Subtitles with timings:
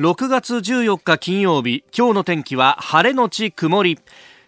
[0.00, 4.00] 6月14日金曜日今日の天気は晴れのち曇り。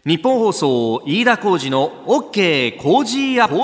[0.04, 3.62] ニッポン放送飯田浩司の OK Cozy up。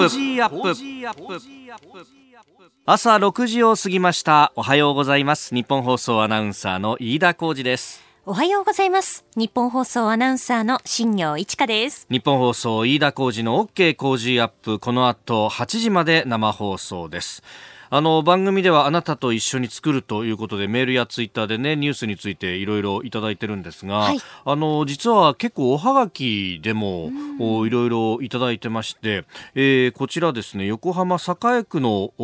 [2.86, 4.52] 朝6時を過ぎました。
[4.54, 5.52] おはようございます。
[5.52, 8.00] ニッポン放送アナウンサーの飯田浩司です。
[8.26, 9.24] おはようございます。
[9.34, 12.06] ニッポン放送アナウンサーの新行市佳です。
[12.08, 14.78] ニッポン放送飯田浩司の OK Cozy up。
[14.78, 17.42] この後8時まで生放送です
[17.94, 27.10] あの番組ではあなたと一緒に作るということでメールやツイッターでねニュースについていろいろいただいてるんですが、はい、あの実は結構おはがきでも
[27.66, 32.14] いろいろいただいてまして、えー、こちらですね横浜栄区の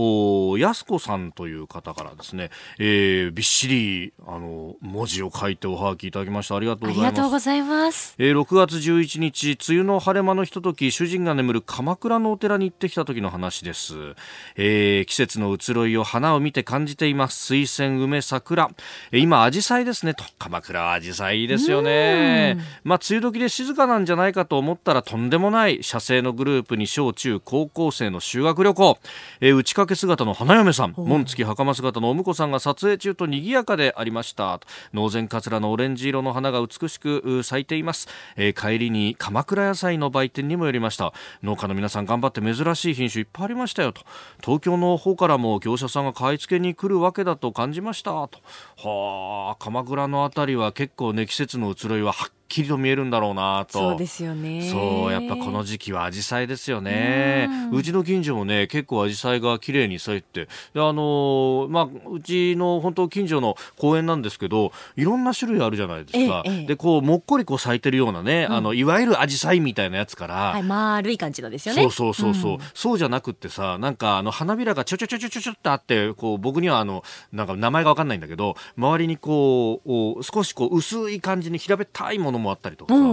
[0.57, 2.49] 安子さんという方からですね、
[2.79, 6.57] えー、びっしりあの文字を書いておはがきいただきました。
[6.57, 7.07] ありがとうございます。
[7.09, 14.15] ありがとうございます、えー、6月11日梅雨の晴れ間のひととき主人が眠る鎌倉のお寺に行ってきた時の話です、
[14.57, 17.47] えー、季節の移ろいを花を見て感じています。
[17.47, 18.71] 水仙梅桜。
[19.13, 20.15] 今紫陽花ですね。
[20.15, 22.59] と鎌倉は紫陽花いいですよね。
[22.85, 28.99] まあ梅雨時で静かなんじゃないかと思ったらとんでもない社製のグループに小中高校生の修学旅行、
[29.41, 30.95] えー、打ち掛け姿の花嫁さん。
[30.97, 34.61] 紋付き袴姿のお婿さんが撮影中と賑やかでありました。
[34.95, 41.13] 農前かつらのオレンジ色の花が美しく咲いています、えー、帰りに鎌倉野菜の売店にも寄りました。
[41.43, 43.93] 農家の皆さん頑張って珍しい品種いっぱいありましたよ。
[43.93, 44.03] と
[44.41, 48.11] 東京の方からもも業者さんが買い付けに来るわけだと感じました。
[48.29, 48.39] と。
[48.77, 53.79] はあ鎌倉の辺りは結構ね季節の移ろいははっきりと見えるんだろうなと。
[53.79, 54.69] そうですよね。
[54.71, 57.49] そうやっぱこの時期は紫陽花ですよね。
[57.73, 71.83] うちの近所もね結構紫陽花が綺麗に咲いてあのー、まあうちの本当近所の公園なんですけどいろんな種類あるじゃないですか、ええ、でこうもっこりこう咲いてるようなね、うん、あのいわゆる紫陽花みたいなやつから、はい、丸い感じのですよね。
[71.83, 83.09] そうそうそうそう、うん、そうじゃなくってさなんかあの花びらがちょちょちょちょちょちょってあってこう僕にはあのなんか名前がわかんないんだけど周りにこう少しこう薄い感じに平べったいものもあったりとか、うん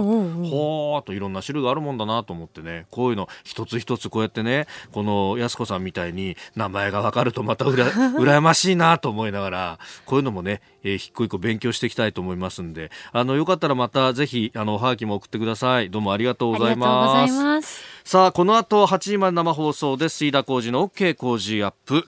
[0.48, 15.90] ほーといろんな種類があるもんだなと思ってねこういうの一つ一つこうやってねこの安子さんみたいに名前がわかるとまたうら 羨ましいなと思いながらこういうのもね、えー、一個一個勉強していきたいと思いますんであのよかったらまたぜひあのおはがきも送ってください。
[15.90, 17.84] どうもありがとうございます。
[18.04, 20.24] さあこの後8時まで生放送です。
[20.24, 22.06] 飯田浩二の OK 工事アップ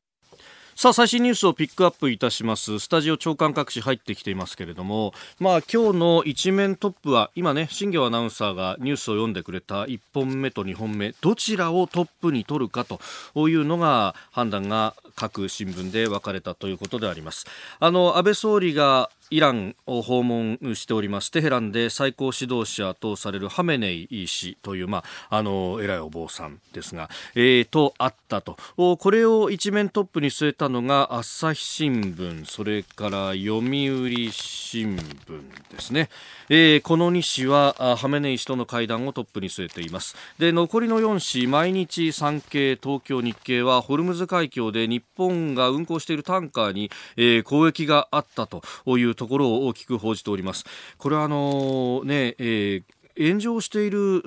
[0.78, 2.78] さあ最新ニュースをピックアップいたします。
[2.78, 5.12] スタジオ長官各紙入ってきていますけれども。
[5.40, 13.00] まあ今日の一面トップは今ね新庄アナウンサーがニュースを読んでくれた1本目と2本目どちらをトップに取るかと
[13.48, 17.44] いうのが判断が各新聞で分かれたということであります。
[17.80, 28.56] あの安倍総理がイランを訪問しておりますテヘランで最高指導者とされるハメネイ氏という、まあ、あの偉いお坊さんですが、えー、とあったと。
[28.76, 36.08] これを一面トップに据えたのが朝日新聞それから読売新聞ですね、
[36.48, 40.16] えー、この2紙はハメネイ氏との会談をトップに据えています。
[40.38, 48.62] で残りの4紙毎日産経東京日経はホルムズ海峡で日本が運航しているタンカーに、えー、攻撃があったと
[48.98, 50.64] いうところを大きく報じております。
[50.96, 54.22] これはあのね、えー、炎上している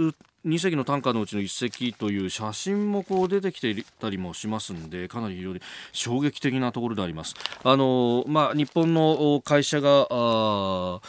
[0.45, 7.35] 2隻のタンカーのうちの1隻という写真もこう出てきていたりもしますんでかなり非常に衝撃的なところであります。
[7.63, 11.01] あのまあ、日本の会社があ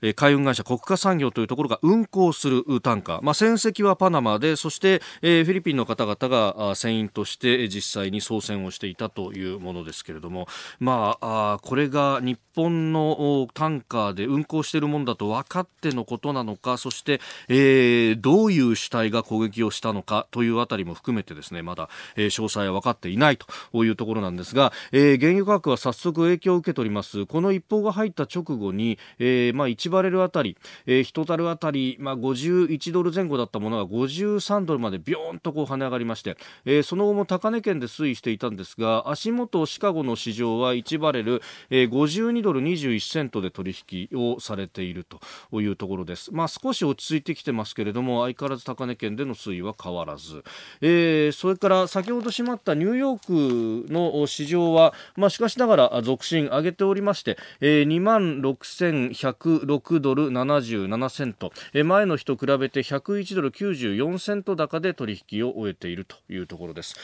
[0.00, 10.46] え海運会社国家産業というところが運航するタンカー、まあ、船籍はパナマでそして、えー、フィリピンの方々が船員として実際に操船をしていたというものですけれども、
[10.78, 27.26] まあ、あこれが日本のタンカーで運航しているものだと分かってのことなのかそして、えー、どういう主体が攻撃をしたのかというあたりも含めてですねまだ、えー、詳細は分かっていないというところなんですが、えー、原油価格は早速影響を受けております。
[27.26, 30.56] この一報が入った直後に、えーまあ、1バレルあたり、
[30.86, 50.44] えー、1タルあたり、まあ、51ドル前後だったものが53ドルまでビョーンとこう跳ね上がりまして、えー、その後も高値圏で推移していたんですが足元シカゴの市場は1バレル、えー、52ドル21セントで取引をされているというところです、まあ、少し落ち着いてきてますけれども相変わらず高値圏での推移は変わらず、
[50.80, 66.94] えー、それから先ほど閉まったニューヨークの市場は、まあ、しかしながら続伸上げておりまして、えー、2万6106ドル77セント、えー、前の日と比べて101ドル94セント高で取引を終えているというところです。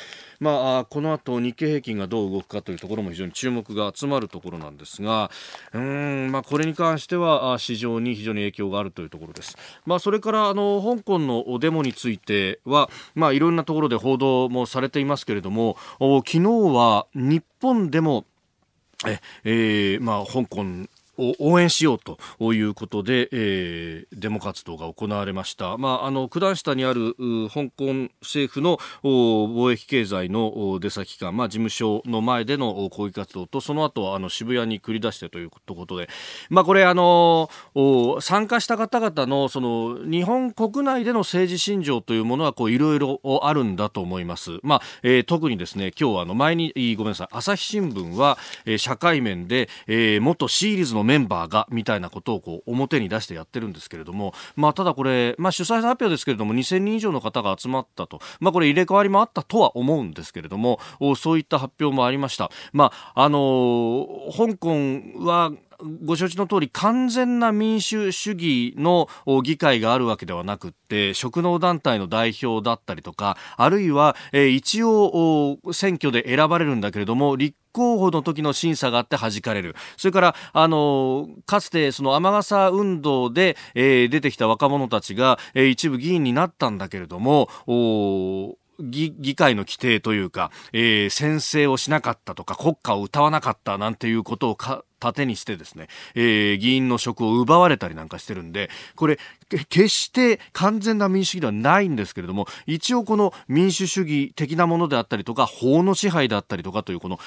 [0.40, 5.30] まあ、この後日経平均がどう動くかというところも非常に注目が集まるところなんですが
[5.72, 9.56] うん、まあ、これに関しては市場に非常に影響があるというところです。
[9.86, 16.40] まあ、それからあの香港のデモについては、まあ、いろんなところで報道もされていますけれども昨日
[16.74, 18.24] は日本でも
[19.06, 20.64] え、えーまあ、香港
[21.18, 25.76] 応援しようということで、えー、デモ活動が行われました。
[25.76, 27.14] まあ、あの、九段下にある
[27.52, 36.08] 香港政府の貿易経済の出先機関、まあ、事務所の前での抗議活動と、その後、あの、渋谷に繰り出してということで、
[36.50, 37.48] まあ、これ、あの、
[38.20, 44.58] 参加した方々の、その、日本国内での政治信条というものは、こう、いろいろあるんだと思います。
[44.62, 60.80] まあ、えー、特にですね、今日は、あの、前に、ごめんなさい、朝日新聞は、えー、社会面で、えー、元シーリーズのメンバーがみたいなことをこう表に出してやってるんですけれども、まあ、ただこれ、まあ、主催者発表ですけれども2000人以上の方が集まったと、まあ、これ入れ替わりもあったとは思うんですけれども
[61.16, 62.50] そういった発表もありました。
[62.72, 65.52] まああのー、香港は
[66.02, 69.08] ご承知の通り完全な民主主義の
[69.42, 79.74] 議会があるわけではなくって職能団体の代表だったりとかあるいは、え一応選挙で選ばれるんだけれども立候補の時の審査があって弾かれる。
[79.96, 87.48] それから、あの、かつてその雨傘運動で、えー、出てきた若者たちが、えー、一部議員になったんだけれども、
[88.80, 99.18] 議議会の規定というか、えー、宣誓をしなかったとか国歌を歌わなかったなんていうことをか盾にしてですね、えー、議員の職を奪われたりなんかしてるんで、これ、
[99.68, 107.18] 決して完全な民主主義ではないんですけれども、一応この民主主義的なものであったりとか、法の支配であったりとかという、この、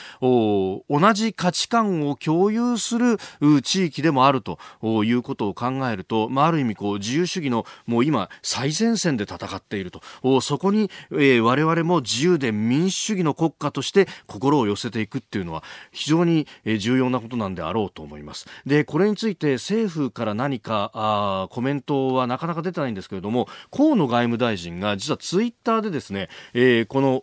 [0.90, 3.18] 同じ価値観を共有する
[3.62, 4.58] 地域でもあると
[5.04, 10.02] いうことを考えると、まあ、ある意味こう、自由主義のもう今、最前線で戦っていると。
[10.42, 16.48] そこに、えー、我々も自由で民主主義の国家として心を寄せていくっていうのは、非常に
[16.80, 18.48] 重要なことなんであろうと思います。
[18.66, 27.22] でこれについて政府から何かあコメントはなかなか出てないんですけれども河野外務大臣が実はツイッターでですね、えー、この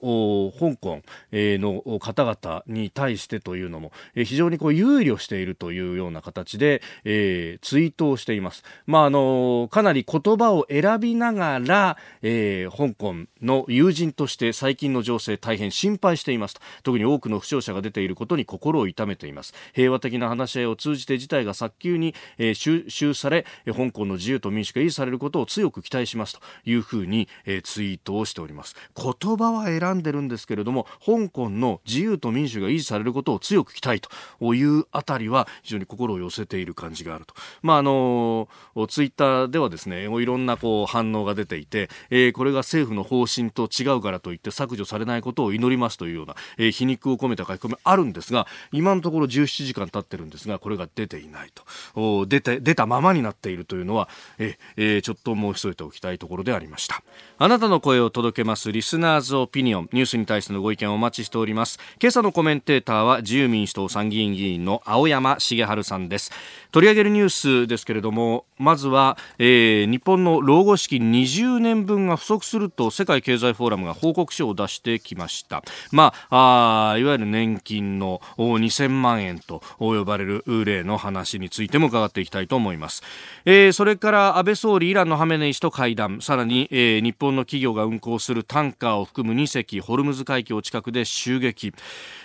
[0.58, 1.02] 香港、
[1.32, 16.60] えー、の方々に対してというのも、えー、非常にこう憂慮しているというような形で、えー、ツイートをしています、まあ、あのかなり言葉を選びながら、えー、香港の友人として最近の情勢大変心配していますと。
[16.82, 19.54] 特に多くの負傷者が出ていることに心を痛めています。
[19.72, 28.74] 平和的な話し合いを通じて事態が早急に、えー、収集され香港の自由と民主が維持されることを強く期待しますというふうに、えー、ツイートをしております。
[28.96, 37.34] 言葉は選んでるんですけれども香港の自由と民主が維持されることを強く期待というあたりは非常に心を寄せている感じがあると。
[37.62, 38.48] まああの
[38.88, 51.50] ツイッターではですねいろんなこう反応が出ていて、えー、これが政府の方針と違うからといって削除されないことを祈りますというような、えー、皮肉を込めた書き込みあるんですが今のところ17時間経ってるんですがこれが出ていない
[51.94, 57.02] と出て出たままになっているというのはえ、えー、ちょっと申し添えておきたいところでありました
[57.38, 66.32] あなたの声を届けますリスナーズオピニオンニュースに対してのご意見をお待ちしております今朝のコメンテーターは自由民主党参議院議員の青山茂春さんです
[66.72, 79.62] 取り上げるニュースですけれどもまずは、えー、日本の老後資金20年分が不足すると世界経済フォーラムが報告書を出してきましたまああいわゆる年金の2000万円と
[80.04, 83.02] 呼ばれる例の話についても伺っていきたいと思います、
[83.44, 86.20] えー、それから安倍総理イランのハメネイ師と会談。
[86.20, 91.72] さらに、えー、日本の企業が運航するタンカーを含む2隻ホルムズ海峡近くで襲撃。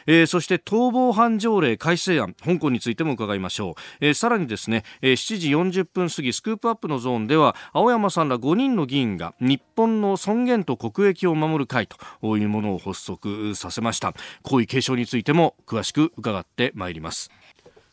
[0.08, 5.38] えー、そして逃亡犯条例改正案香港についても伺いましょう、えー、さらにですね、えー、7
[5.72, 11.98] 時40分過ぎスクープアップのゾーンでは青山さんら5人の議員が日本の尊厳と国益を守る会と
[12.38, 14.14] いうものを発足させました。
[14.42, 17.30] 皇位継承についても詳しく伺ってまいります。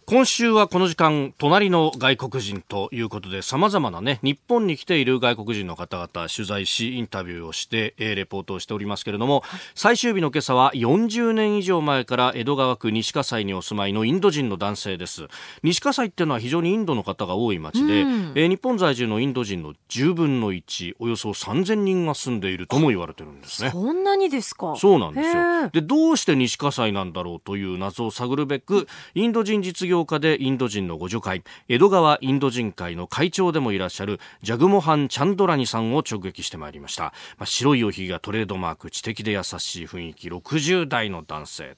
[0.08, 9.42] 今週はこの時間、隣の外国人ということで、様々なね、日本に来ている外国人の方々取材し、インタビューをして、えー、レポートをしておりますけれども、
[9.74, 15.26] 最終日の今朝は40年以上前から江戸川区西葛西にお住まいのインド人の男性です。
[15.64, 23.70] 西葛西っていうのは非常にインドの方が多い町で、うん、えー、日本在住のインド人の10分の1、およそ3000人が住んでいるとも言われてるんですね。
[23.70, 24.76] そんなにですか？
[24.76, 25.70] そうなんですよ。
[25.72, 28.86] で、どうして西葛西なんだろうという謎を探るべく、
[29.16, 37.04] インド人実業業家でインド人のご助会江戸川インド人会の会長でもいらっしゃるジャグモハン・チャンドラニさんを直撃してまいりました、
[37.38, 41.76] まあ、白いおひげがトレードマーク知的で優しい雰囲気60代の男性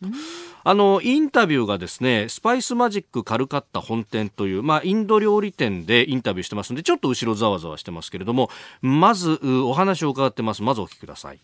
[0.64, 10.62] あのインタビューがですねスパイスマジックカルカッタ本店という、まあ、インド料理店でインタビューしてますのでちょっと後ろざわざわしてますけれどもまずお話を伺ってます。
[10.62, 11.40] まずお聞きください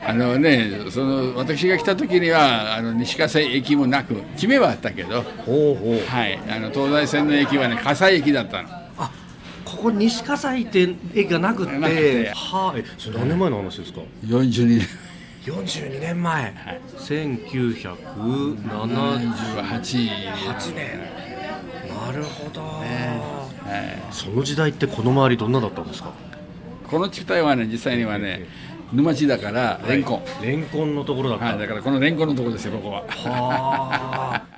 [0.00, 8.68] あのね、その私が来た時にはあの西葛西駅もなく地名はあったけどほうほう、はい、あの東西線の駅はね葛西駅だったの。
[8.96, 9.10] あ
[9.64, 12.30] ここ西葛西って駅がなくて。
[12.34, 14.86] はあえそれ何年前の話ですか？42年。
[15.44, 17.96] 42年前、はい、1978
[20.74, 21.18] 年。
[21.88, 26.12] ななるほど、えー、えー、その時代ってこの周りどんなだったんですか？
[26.88, 28.46] この地帯はね実際にはね
[28.92, 33.02] 沼地だからレンコン、はい、レンコンのところだった、はい、だからこのレンコンのところですよここは。
[33.02, 34.57] はあ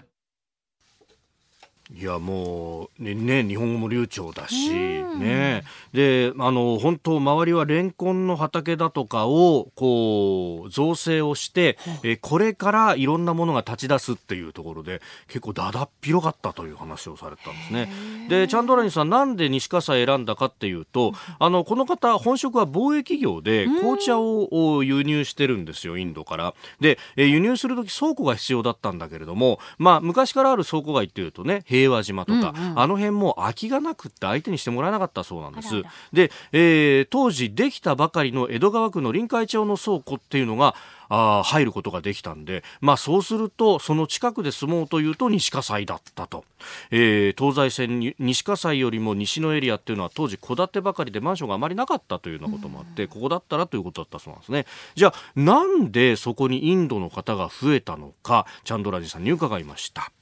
[2.00, 17.90] いやもうね、ね、日本語も流暢だし、ね、であの本当周りはレンコンの畑だとかをこう造成をして、えこれからいろんなものが立ち出すっていうところで結構だだっ広かったという話をされたんですね。
[18.28, 26.54] でチャンドラニさんなんで西葛西選んだかっていうとあのこの方本職は貿易業で紅茶を輸入してるんですよインドから。
[26.80, 35.82] で輸入する時倉庫が必要だったんだけれども、まあ、昔からある倉庫街っていうとね平和島とか、うんうん、あの辺も空きがなくって相手にしてもらえなかったそうなんです。
[36.12, 40.74] で、えー、当時できたばかりの江戸川区の臨海町の倉庫っていうのが
[41.10, 46.44] あ入ることができたんで、まあそうすると、その近くで住もうというと西葛西だったと。
[46.90, 54.66] えー、東西線に西葛西よりも西のエリアっていうのは当時戸建てばかりでマンションがあまりなかったというようなこともあって、ここだったらということだったそうなんですね。
[54.94, 60.12] じゃあ、なんでそこにインドの方が増えたのか、チャンドラジさんに伺いました。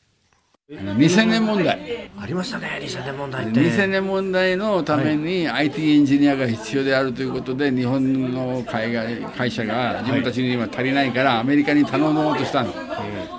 [0.70, 2.10] 2000年問題。
[2.20, 3.58] ありましたね2000年問題って。
[3.58, 12.74] 2000年問題のために IT エンジニアが必要であるということで日本の海外会社が自分たちに今足りないからアメリカに頼もうとしたの、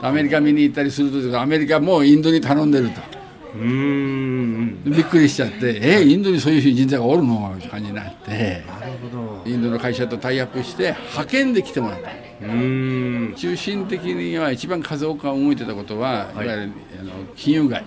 [0.02, 3.02] アメリカ見に行ったりするとアメリカもインドに頼んでると。
[3.54, 4.84] うん。
[4.84, 9.44] びっくりしちゃってえインドにそういう人材がおるのって感じになってなるほど。
[9.46, 12.10] インドの会社とタイアップして派遣で来てもらった
[12.42, 13.34] うん。
[13.36, 17.84] 中心的には一番数多く動いてたことは、はい、いわゆるあの金融街。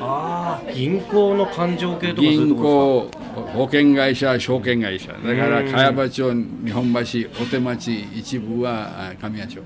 [0.00, 3.10] ああ銀行の勘定系とか銀行
[3.54, 5.12] 保険会社証券会社。
[5.12, 6.32] だから茅場町
[6.64, 7.00] 日本橋
[7.42, 9.60] お手町一部は神谷町。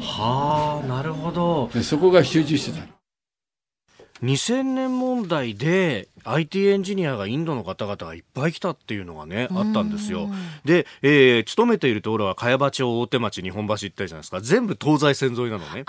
[0.00, 1.70] はあなるほど。
[1.82, 2.99] そこが集中してた
[4.22, 10.28] 2000年問題で IT エンジニアがインドの方々がいっぱい来たっていうのがね、あったんですよ。
[10.64, 14.40] で、えー、勤めているところは茅場町、大手町、日本橋行ったじゃないですか。
[14.40, 15.84] 全部東西線沿いなのね。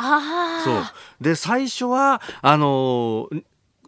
[0.63, 0.83] そう。
[1.19, 3.43] で、最初は、あのー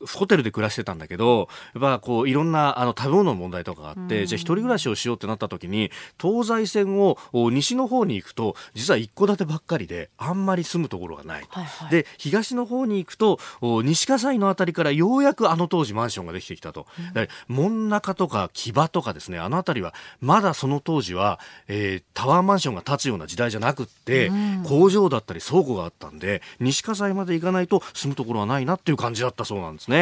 [0.07, 5.91] ホテルで暮らしてたんだけど、やっぱこういろんなあの食べ物の問題とかがあって、じゃあ一人暮らしをしようってなった時に、
[6.21, 11.45] 東西線を西の方に行くと、実は一戸建てばっかりで、あんまり住むところがない。
[11.49, 16.85] はいはい、で、東の方に行くと、西葛西のあたりからようやくあの当時マンションができてきたと。
[17.15, 29.92] うん、門中とか木場とかですね、あのあたりは、まだその当時は、えー、タワーマンションが建つような時代じゃなくって、うん、工場だったり倉庫があったんで、西葛西まで行かないと住むところはないなっていう感じだったそうなんですね。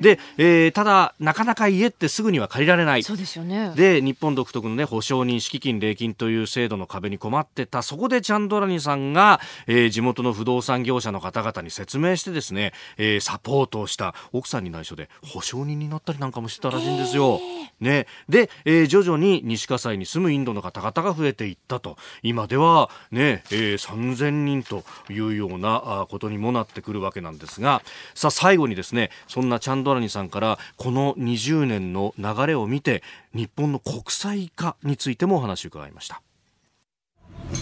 [0.00, 3.02] で、えー、ただ、なかなか家ってすぐには借りられない。
[3.02, 3.72] そうですよね。
[3.76, 7.82] で、日本独特のね、保証人、敷金、礼金という制度の壁に困ってた。
[7.82, 17.40] そこでチャンドラニさんが、えー、地元の不動産業者の方々に説明してですね、えー、サポートをした奥さんに内緒で保証人になったりなんかもしてたらしいんですよ。
[17.80, 18.06] えー、ね。
[18.28, 21.96] で、えー、徐々に西葛西に住むインドの方々が増えていったと。
[22.22, 27.82] 今では、ね、えー、3000人というようなことにもなってくるわけなんですが、
[28.14, 33.02] さあ最後にですね、そんなチャンドラニさんからこの20年の流れを見て
[33.34, 36.22] 日本の国際化についてもお話を伺いました。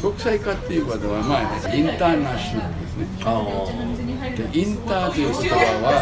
[0.00, 3.06] 国際化っていうことは、まあ、インターナショナルですね。
[4.52, 5.98] でインターという言葉は、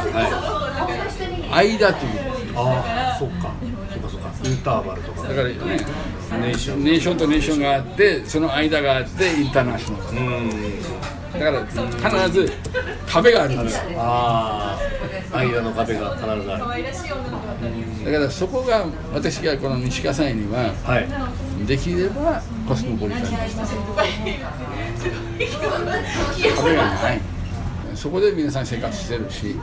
[1.50, 2.20] はい、間という。
[2.54, 3.54] ああそっか。
[3.90, 4.30] そっかそっか。
[4.44, 5.22] インターバルとか。
[5.22, 6.84] だからねネーション。
[6.84, 10.26] ネーションとネーションがあってその間があってインターナショナル。
[10.26, 11.64] うんだから
[12.26, 12.52] 必ず
[13.06, 13.80] 壁があるんです。
[13.96, 14.78] あ
[15.32, 16.46] あ間の壁が必ずある。
[16.46, 18.84] だからそこが
[19.14, 21.08] 私がこの西葛西には、はい、
[21.66, 23.28] できればコスモポリタンに
[26.56, 27.20] 壁がない。
[27.94, 29.56] そこで皆さん生活してるし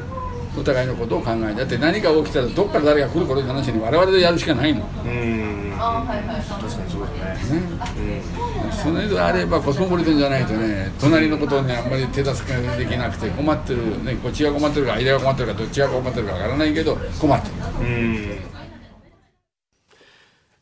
[0.58, 4.82] お互いのことを考えだって何か起きたらどっから誰が来るこの話に我々でやるしかないの。
[5.06, 5.74] うん。
[5.79, 7.60] 確かにそうですね。
[7.60, 8.22] ね、
[8.65, 17.53] うん、それであればコスモポリタンじゃないとね隣のことをねあんまり手助けできなくて困ってる、ね、こっちが困ってるか間が困ってるかどっちが困ってるかわからないけど困ってる。
[17.82, 18.39] うん。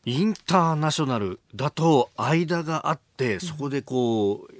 [0.04, 4.57] インターナショナルだと間があってそこでこう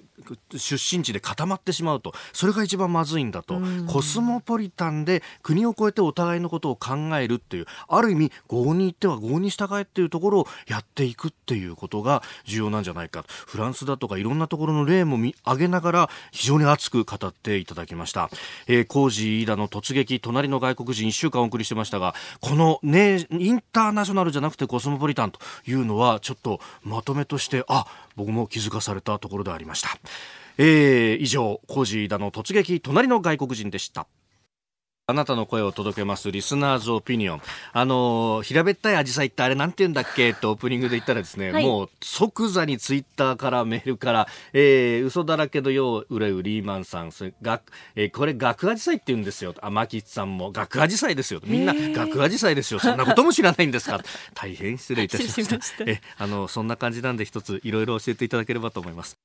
[0.57, 18.31] 出身地で固まってしまうとそれが一番まずいんだと、コスモポリタンで国を越えてお互いのことを考えるっていうある意味合に行っては合に従えっていうところをやっていくっていうことが重要なんじゃないかフランスだとかいろんなところの例も挙げながら非常に熱く語っていただきました、
[18.67, 27.87] えー、工事飯田の突撃隣の外国人1週間お送りしてましたがこのねインターナショナルじゃなくてコスモポリタンというのはちょっとまとめとしてあ
[28.19, 29.97] 僕も気づかされたところでありました。
[30.59, 34.09] えー、以上、コージーダの突撃、隣の外国人でした。
[35.11, 37.43] あなたの声を届けますリスナーズオピニオン。
[37.73, 47.63] あの、平べったいアジサイってあれなんて言うんだっけってオープニングで言ったらですね、はい、もう即座にツイッターからメールから、えー、嘘だらけのよう売うリーマンさん、それが、
[47.97, 49.55] えー、これ学アジサイって言うんですよ。
[49.63, 51.41] あ、マキさんも学アジサイですよ。
[51.43, 52.79] みんな学アジサイですよ。
[52.79, 54.03] そんなことも知らないんですか
[54.35, 55.63] 大変失礼いたしました。
[55.63, 59.17] したえ、あの、そんな感じなんで一ついろいろ教えていただければと思います。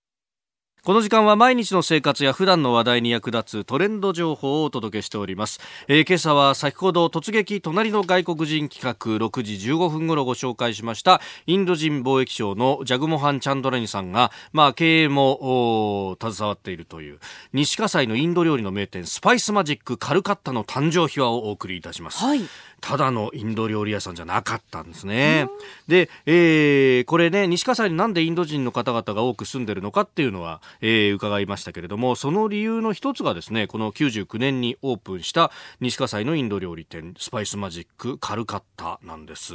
[0.85, 17.19] この時間は毎日の生活や普段の話題に役立つトレンド情報をお届けしております、えー、今朝は先ほど突撃隣の外国人企画6時15分頃ご紹介しましたインド人貿易商のジャグモハン・チャンドラニさんが、まあ、経営も携わっているという
[17.53, 22.41] 西葛西のインド料理の名店スパイスマジックカルカッタの誕生秘話をお送りいたします、はい。
[22.83, 25.47] ただのインド料理屋さんじゃなかったんですね。
[25.87, 35.49] で、えー、これね、西葛西になんでインド人の方々が多く住んでるのかっていうのは、えー、伺いましたけれども、その理由の一つがですね、この99年にオープンした
[35.79, 39.53] 西葛西のインド料理店、スパイスマジックカルカッタなんです。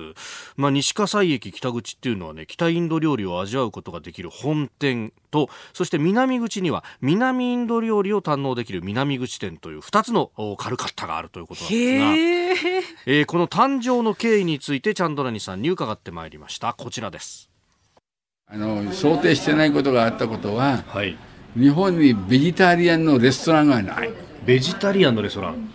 [0.56, 12.70] まあ、西葛西駅北口っていうのはね、北インド料理を味わうことができる本店と、そして南口には南インド料理を堪能できる南口店という2つのカルカッタがあるということなんですが、
[13.06, 16.74] えー、この誕生の経緯についてチャンドラニさんに伺ってまいりました。
[16.74, 17.50] こちらです。
[18.46, 21.16] あの想定してないことがあったことは、はい、
[21.54, 24.10] 日本にベジタリアンのレストランがない。
[24.44, 25.68] ベジタリアンのレストラン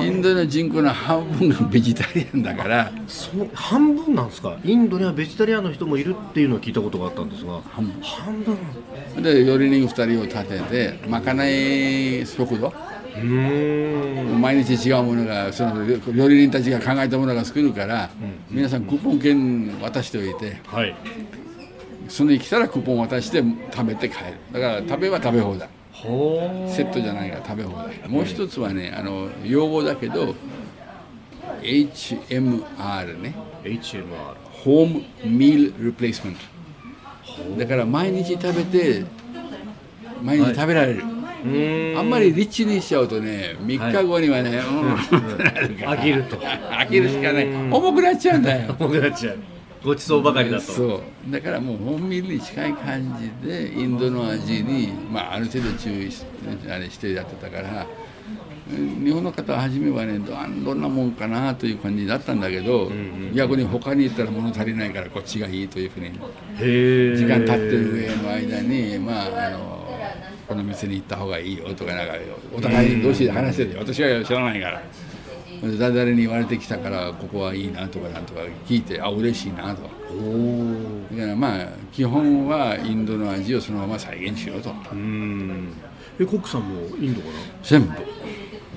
[0.00, 2.92] インドの人口の半分がベジタリアンだから。
[3.06, 4.58] そう半分なんですか？
[4.64, 8.02] インドにはベジタリアンの人もいるっていうのを聞いたことがあったんですが半分。
[8.02, 12.72] 半分で料理人2人を立ててまかない食堂
[14.40, 18.10] 毎日違うものがその料理人たちが考えたものが作るから、
[18.50, 20.96] うん、皆さんクーポン券渡しておいて、はい、
[22.08, 24.24] そのに来たらクーポン渡して食べて帰る。
[24.52, 25.68] だから食べは食べ放題
[26.04, 30.34] セットじゃないから食べ放題もう一つはねあの用語だけど
[31.62, 34.04] HMR ね HMR
[34.52, 39.04] ホームミールリプレイスメントだから毎日食べて
[40.22, 46.36] 毎日食べられる、はい、あんまりリッチにしちゃうとね3日後にはね、はい、うん、飽きると。
[46.36, 47.48] 飽きるしかない。
[47.70, 48.74] 重くなっちゃうんだよ。
[48.78, 49.38] 重くなっちゃう
[49.84, 50.62] ごちそうばかりだと。
[50.62, 51.30] そう。
[51.30, 56.24] だからもう本ミルに近い感じでインドの味に、まあ、ある程度注意し
[56.68, 57.86] あれしてやってたから
[58.66, 62.94] 日本の方は初めはねどんなもんかなという感じだったんだけど、うんう
[63.32, 66.12] ん、逆に他に行ったら物足りないからこっちがいいというふうに
[67.16, 69.84] 時間経ってる上の間にまああの
[70.48, 72.14] この店に行った方がいいよとかなんか
[72.56, 74.82] お互い同士で話してて私は知らないから。
[75.78, 79.82] 誰々に言われてきたからここはいいなとかなんとか聞いてあ嬉しいなと。
[79.82, 84.72] だからまあ基本はインドの味をそのまま再現しようと。
[84.92, 85.72] うん。
[86.20, 87.32] えコックさんもインドかな？
[87.62, 87.92] 全部。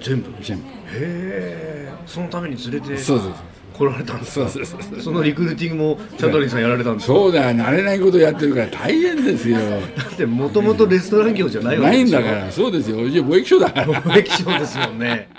[0.01, 0.31] 全部？
[0.41, 0.63] 全部。
[0.63, 1.91] へえ。
[2.05, 3.33] そのために連れてそうそう
[3.73, 4.49] 来られたんですか？
[4.49, 5.01] そうそうそう。
[5.01, 7.13] そのリクルーティングもチャドリーさんやられたんですか？
[7.13, 7.57] そうだよ。
[7.57, 9.59] 慣れないことやってるから大変ですよ。
[9.59, 12.19] だってもともとレストラン業じゃないわけですよ。
[12.21, 12.51] ないんだから。
[12.51, 12.97] そうですよ。
[12.97, 14.01] 貿易商だから。
[14.01, 15.29] 貿易商ですもんね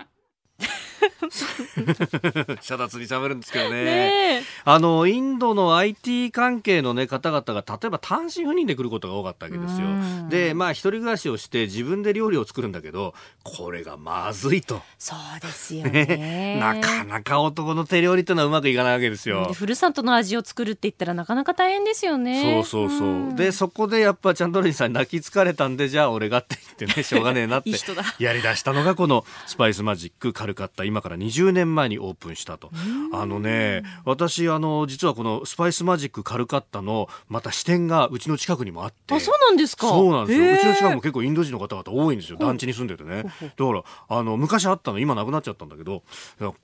[2.61, 3.85] 遮奪に喋るんですけどね。
[3.85, 9.87] ねあのインドの IT 関係の、ね、方々が例えば単身赴任で来ることが多かったわけですよ。
[10.29, 14.83] でまあ一人暮らしをして自分で料理を作るんだけどこれがまずいと。
[14.99, 19.53] そうですよね、 ね、なかなか男の手料理っていうのはうまくいかないわけですよ。
[19.53, 22.63] ふるさとの味を作るって言ったらなかなか大変ですよね。
[22.65, 23.35] そうそうそう。
[23.35, 27.69] でそこでやっぱチャンドリンさんに泣き疲れたんでじゃあ俺がって言ってねしょうがねえなって。
[28.19, 32.71] やりだしたのがこのスパイスマジックカルカッタ今から20年前にオープンしたと。
[33.13, 39.15] あのね私あの実はこのスパイスマジックカルカッタのまた支店がうちの近くにもあって。
[39.15, 39.89] あそうなんですか？
[39.89, 40.55] そうなんですよ。
[40.55, 42.39] うちの近くも結構インド人の方々多いんですよ。
[42.39, 43.23] 団地に住んでてね。
[43.23, 46.03] だからあの昔あったの今なくなっちゃったんだけど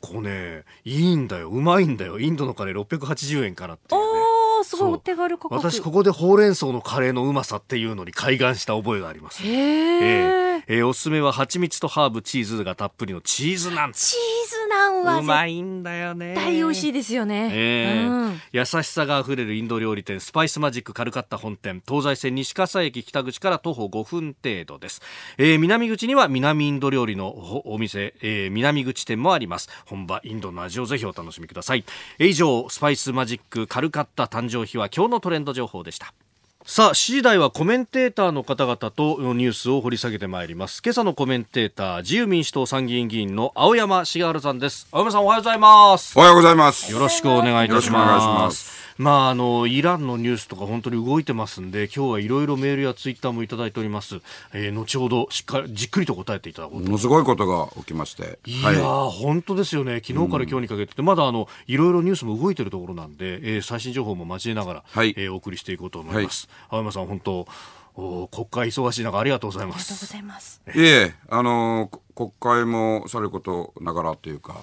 [0.00, 1.48] こうねいいんだよ。
[1.48, 2.18] うまいんだよ。
[2.20, 4.23] インドのカレー680円からっていう、ね、
[4.64, 5.54] すごいお手軽価格。
[5.54, 9.42] 私ここでほうれん草のカレーのうまさっていうのに開眼した覚えがあります。
[9.42, 16.34] へえーえー、おすすめは蜂蜜とハーブチーズがたっぷりのチーズナンチーズナンはうまいんだよね。
[16.34, 21.82] 大美味しいですよね、えー、うん、優しさがあふれるインド料理店スパイスマジックカルカッタ本店。
[21.86, 25.02] 東西線西葛西駅北口から徒歩5分程度です、
[25.38, 29.68] えー、南口には南インド料理のお店、えー、南口店もあります。
[29.86, 31.84] 本場インドの味をぜひお楽しみください。
[32.18, 36.14] 以上スパイスマジックカルカッタ誕生日は今日のトレンド情報でした
[36.66, 40.80] さあ、次第はコメンテーターの方々とニュースを掘り下げてまいります。
[40.82, 44.88] 今朝のコメンテーター、自由民主党参議院議員の青山茂春さんです。
[44.90, 46.18] 青山さんおはようございます。
[46.18, 46.90] おはようございます。
[46.90, 48.93] よろしくお願いいたします。
[48.96, 54.20] まあ、あのイランのニュースとか本当に動いてますんで今日はいろいろメールやツイッターもいただいております、
[54.52, 58.38] えー、後ほどしっかりじっくりと答えていただこうものすごいことが起きまして。
[58.44, 58.62] い。
[58.62, 60.00] や、はい、本当ですよね。
[60.04, 67.46] 昨日から今日にかけて、うん、まだあのいろいろニュースも動いてるところなんで、えー、最新情報も交えながら、はい、えー、お送りしていこうと思います、はい、青山さん本当
[67.96, 69.92] お国会忙しい中ありがとうございます。
[69.92, 70.60] ありがとうございます。
[70.74, 74.60] いえ、あの国会もされることながらというか、は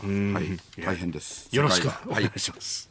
[0.77, 1.47] い、大変です。
[1.55, 2.90] よろしくお願いします。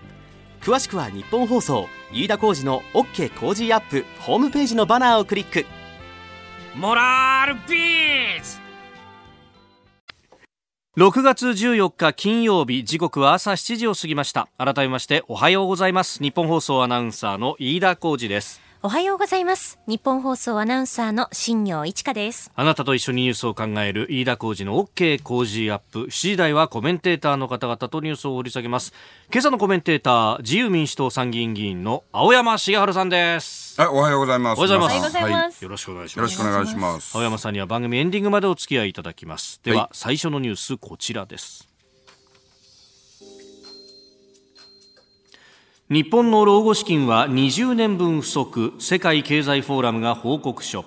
[0.61, 5.65] 詳しくは日本放送飯田浩司の OK 工事アップホームページのバナーをクリック。
[6.75, 8.61] モラルビズ
[10.97, 14.49] 6月14日金曜日時刻は朝7時を過ぎました。
[14.59, 16.21] 改めましておはようございます。
[16.21, 28.91] 日本放送アナウンサーの飯田浩二ですおはようございます日本放送アナウンサーの新業一華ですあなたと一緒にニュースを考える飯田浩二の OK 工事アップ7時台はコメンテーターの方々とニュースを掘り下げます
[29.31, 34.59] 今朝のコメンテーター自由民主党参議院議員の青山茂春さんですはい、おはようございます。
[34.59, 35.63] おはようございます。
[35.63, 36.19] よろしくお願いします。
[36.19, 37.15] よろしくお願いします。
[37.15, 39.61] 青山さんには番組エンディングまでお付き合いいただきます。
[39.63, 41.70] では、はい、最初のニュースこちらです。
[45.91, 50.85] 日本の老後資金は20年分不足、世界経済フォーラムが報告書。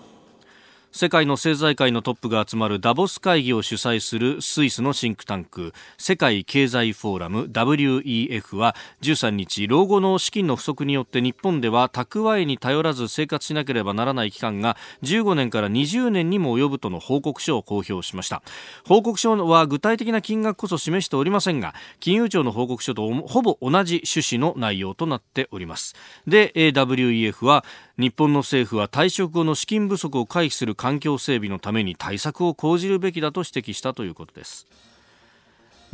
[0.97, 18.45] 世界の政財界のトップが集まるダボス会議を主催するスイスのシンクタンク世界経済フォーラム WEF は13日老後の資金の不足によって日本では蓄えに頼らず生活しなければならない期間が15年から20年にも及ぶとの報告書を公表しました。
[18.87, 25.97] 報告書は具体的な金額こそ示しておりませんが金融庁の報告書とほぼ同じ趣旨の内容となっております。
[26.29, 27.65] で WEF は
[27.97, 34.67] 日本の政府は退職後の資金不足を回避する環境整備のために対策を講じるべきだと指摘したということです。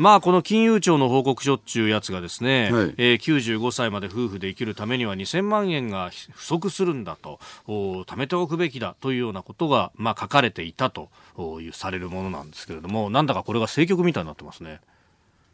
[0.01, 11.11] まあこの金融庁の報告書っちゅうやつがですね、はい、えー、95歳まで夫婦で生きるためには2000万円が不足するんだと貯めておくべきだというようなことが、まあ、書かれていたと
[11.61, 14.81] いうされるものなんですけれどもなんだかこれが政局みたいになってますね。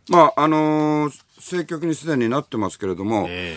[0.09, 3.57] まああのー、政局にすでになってますけれども、え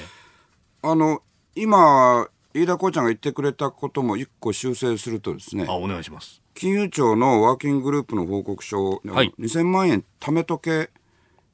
[0.82, 1.22] ー、あの
[1.54, 2.28] 今
[2.62, 6.42] 飯田浩ちゃんが言ってくれたことも一個修正するとですねあお願いします。
[6.54, 10.88] 金融庁のワーキンググループの報告書、はい、2000万円貯めとけっ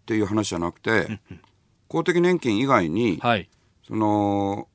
[0.07, 1.19] ていう話じゃなくて
[1.87, 3.47] 公的年金以外に、はい、
[3.87, 4.67] その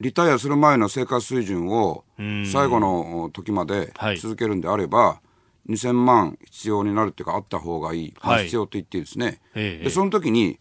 [0.00, 2.04] リタイアする前の生活水準を
[2.52, 5.20] 最後の時まで続けるんであれば、は
[5.68, 10.58] い、2000万必要になるっていうかあった方がいい、はい、必要と言っていいですね、でその時に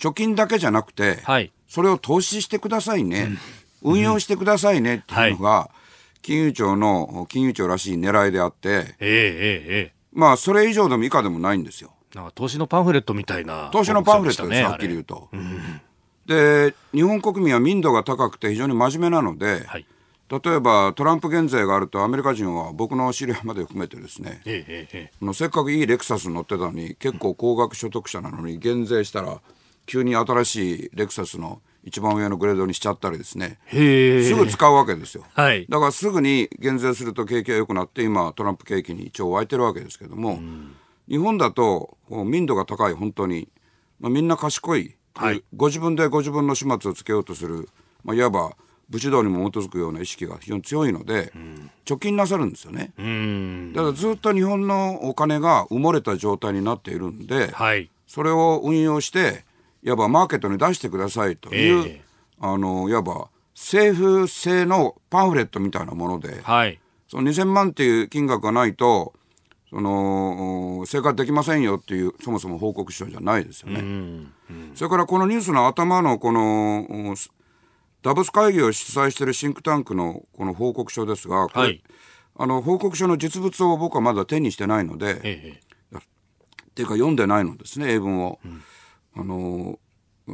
[0.00, 3.36] 貯金だけじゃなくて、はい、それを投資してくださいね、
[3.82, 5.70] うん、運用してくださいねっていうのが、は
[6.16, 11.92] い、金融庁の金融庁らしい狙いであって、えー、ええまあそれ以上でも以下でもないんですよ。
[12.14, 15.28] なんか投資のパンフレットみたいな、投資のパンフレットです、はっきり言うと。
[15.32, 15.80] うん、
[16.26, 19.86] で日本国民は民度が高くて非常に真面目なので、はい、
[20.28, 29.40] 例えばトランプ減税があるとアメリカ人は僕の知り合いまで含めてですね、ええええ、せっかくいいレクサス乗ってたのに結構高額所得者なのに減税したら
[29.90, 33.58] 急に新しいレクサスの一番上のグレードにしちゃったりですね。
[33.72, 40.76] すぐ使うわけですよ、はい、だからすぐに減税すると景気が良くなって今トランプ景気に一応湧いてるわけですけども、うん、
[41.08, 43.48] 日本だと民度が高い本当に、
[43.98, 47.68] まあ、みんな賢い、はい、ご自分でご自分の始末をつけようとする、
[48.04, 48.52] まあ、いわば
[48.90, 52.92] 武士道にも基づくような意識が非常に強いので、うん、貯金なさるんですよね、
[53.72, 59.44] だからずっと日本のお金が埋もれた状態になっているんで、はい、それを運用して
[59.82, 69.12] いわばマーケットに出してくださいという、えー、あのいわば政府製のパンフレットみたいなもので、はい、その2000万っていう金額がないと
[69.68, 73.80] その生活できませんよっていうそもそも報告書じゃないですよね。
[73.80, 77.14] うんうん、それからこのニュースの頭のこの
[78.02, 81.82] ダボス会議を主催しているシンクタンクのこの報告書ですが、はい、
[82.36, 85.60] あの報告書の実物を僕はまだ手にしてないので、え
[85.92, 86.02] え、っ
[86.74, 88.40] ていうか読んでないのですね英文を。
[88.44, 88.62] うん
[89.16, 89.78] あの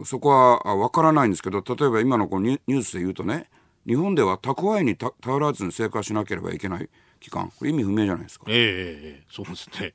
[0.04, 3.48] そこは分からないんですけど例えば今のこのニュースで言うとね
[3.86, 6.88] 日本では蓄えに頼らずに生活しなければいけない
[7.20, 8.46] 期間これ意味不明じゃないですか。
[8.48, 9.94] ええー、そうですね。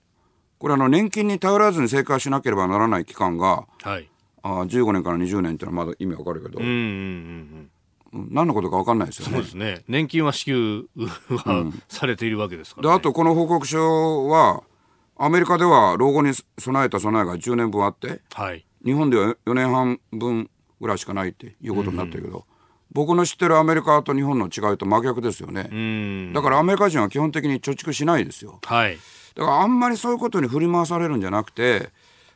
[0.57, 4.09] これあの年金に頼らずに生活しなければならない期間が、はい、
[4.43, 7.71] あ15年から20年っていうのはまだ意味わかるけど、うんうんうん
[8.13, 9.35] 何のことか分かんないですよね。
[9.35, 9.83] そうですね。
[9.87, 14.63] 年金は支給は、されているわけですから、であとこの報告書は
[15.23, 18.65] アメリカでは老後に備えた備えが10年分あってはい。
[18.83, 22.45] 日本では4年半分ぐらいしかないっていうことになってるけど、
[22.91, 26.33] 僕の知ってるアメリカと日本の違いと真逆ですよね、うん。
[26.33, 28.97] だからアメリカ人は基本的に貯蓄しないですよはい。
[29.35, 31.89] だからあんまりそういうことに振り回されるんじゃなくて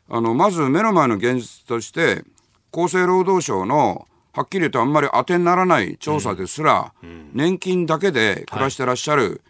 [0.07, 2.23] あのまず目の前の現実として
[2.71, 6.93] 厚生労働省のはっきり言うとあんまり当てにならない調査ですら、
[7.33, 9.41] 年金だけで暮らしてらっしゃる、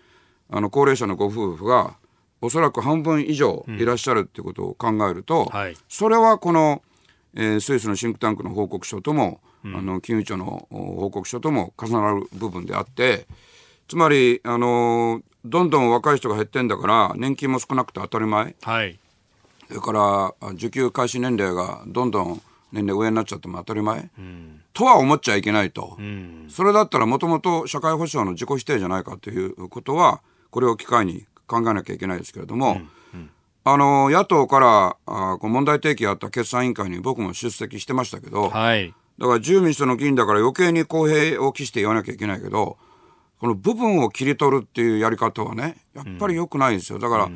[0.50, 1.98] あの高齢者のご夫婦が
[2.46, 5.78] おそらく半分以上いらっしゃるってことを考えると、はい。
[5.90, 6.82] それはこの、
[7.36, 13.26] えースイスのシンクタンクの報告書とも、あの金融庁のお報告書とも重なる部分であって
[13.88, 18.56] つまり、あのーどんどん若い人が減ってんだから年金も少なくて当たり前。
[18.64, 18.98] はい。
[19.68, 24.10] それからあ受給開始年齢がどんどん年齢上になっちゃっても当たり前、
[24.74, 25.98] とは思っちゃいけないと、
[26.50, 32.82] それだったらもともと社会保障の自己否定じゃないかということはこれを機会に考えなきゃいけないですけれども、
[33.64, 38.94] あの野党からあこう問題提起があった決算委員会に僕も出席してましたけど、はい。
[39.18, 42.78] だから自由民主党の議員だから余計に公平を期して言わなきゃいけないけど、
[43.40, 47.00] この部分を切り取るっていうやり方はね、やっぱり良くないんですよ。
[47.00, 47.30] だから、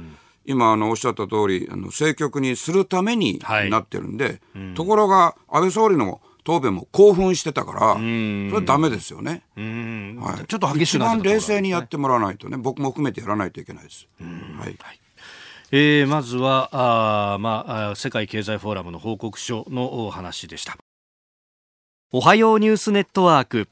[0.45, 3.69] 今あのおっしゃった通り、あの政局にするためにはい。
[3.69, 4.41] なってるんで、
[4.75, 9.43] ところが安倍総理の答弁も興奮してたから、それはダメですよね。
[9.57, 10.17] うん。
[10.21, 14.07] はい、ちょっと激し一くなってたところ番冷静にやってもらわないとね、僕も含めてやらないといけないです。
[14.19, 14.77] はい。
[15.71, 20.77] えーまずはあー、まあ、世界経済フォーラムの報告書のお話でした
[22.11, 23.67] おはようニュースネットワーク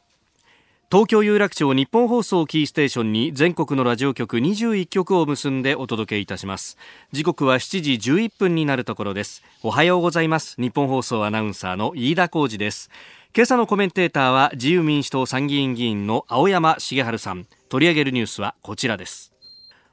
[0.90, 6.78] 東京有楽町日本放送キーステーションに全国のラジオ局21局を結んでお届けいたします。
[7.12, 9.44] 時刻は7時11分になるところです。
[9.64, 10.56] おはようございます。
[10.58, 12.90] 日本放送アナウンサーの飯田浩二です。
[13.36, 17.48] 今朝のコメンテーターは自由民主党参議院議員の青山茂春さん。
[17.68, 19.34] 取り上げるニュースはこちらです。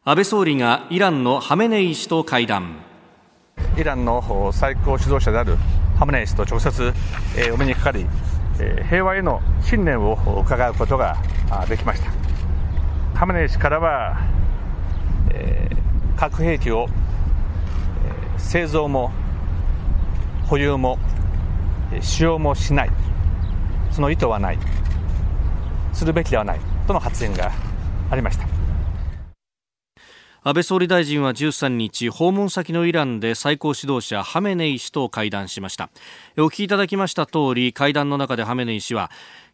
[0.05, 2.77] 安倍総理がイランのハメネイ師と会談。
[3.77, 5.57] イランの最高指導者である
[5.99, 6.93] ハムネイ師と直接、
[7.53, 8.07] お目にかかり、
[8.61, 11.17] え平和への信念を伺うことが
[11.51, 12.11] あできました。
[13.15, 14.21] ハムネイ師からは、
[15.31, 15.75] えー
[16.17, 16.87] 核兵器を、
[18.07, 19.11] えー製造も
[20.47, 20.99] 保有も
[22.01, 22.91] 使用もしない。
[23.91, 24.59] その意図はない。
[25.93, 26.61] するべきではない。
[26.87, 27.53] との発言が
[28.11, 28.54] ありました。
[30.47, 35.89] 安倍総理大臣は13日訪問先のイランで最高指導者ハメネイ師と会談しました。
[36.37, 39.11] お聞きいただきました通り会談の中でハメネイ師は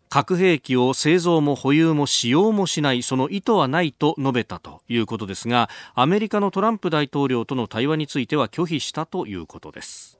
[0.08, 10.18] 核兵器を製造も保有も使用もしないその意図はないと述べたということですがアメリカのトランプ大統領との対話については拒否したということです。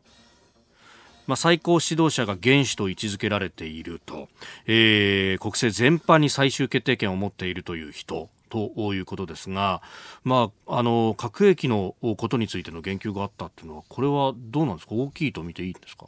[1.27, 4.29] ま、最高指導者が元首と位置づけられていると、
[4.67, 8.29] えー国政全般に最終決定権を持っているという人。
[8.51, 9.81] ということですが、
[10.25, 14.95] まあ、あの核兵器のことについての言及があったっていうのはこれはどうなんですか？
[14.95, 16.07] 大きいと見ていいんですか？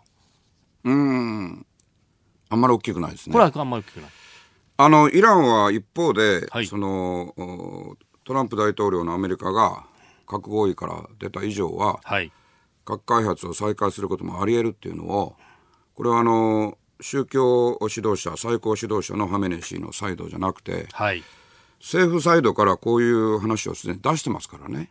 [0.84, 1.66] うーん。
[2.50, 3.32] あんまり大きくないですね。
[3.32, 4.10] これはあんまり聞けない。
[4.76, 6.66] あのイランは一方で、はい。
[6.66, 9.84] そのおトランプ大統領のアメリカが
[10.26, 12.30] 核合意から出た以上ははい。
[12.84, 15.36] 核開発を再開することもあり得るっていうのを
[15.94, 21.22] これはあの宗教指導者最高指導者のハメネイ師のサイドじゃなくてはい
[21.82, 24.88] 政府サイドからこういう話をすでに出してますからね。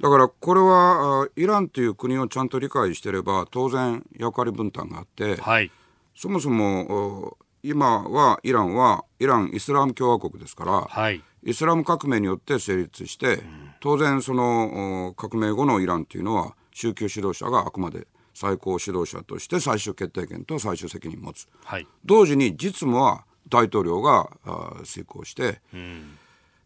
[0.00, 5.70] だからこれはあイランという国をちゃんと理解してれば当然役割分担があって、はい。
[6.16, 11.22] そもそもお今はイランはイランイスラム共和国ですから、はい。
[11.44, 13.42] イスラム革命によって成立して、
[13.80, 21.46] 当然そのお革命後のイランっていうのは宗教指導者があくまで最高指導者として最終決定権と最終責任を持つ。
[21.62, 21.86] はい。
[22.06, 25.60] 同時に実務は大統領があ遂行して、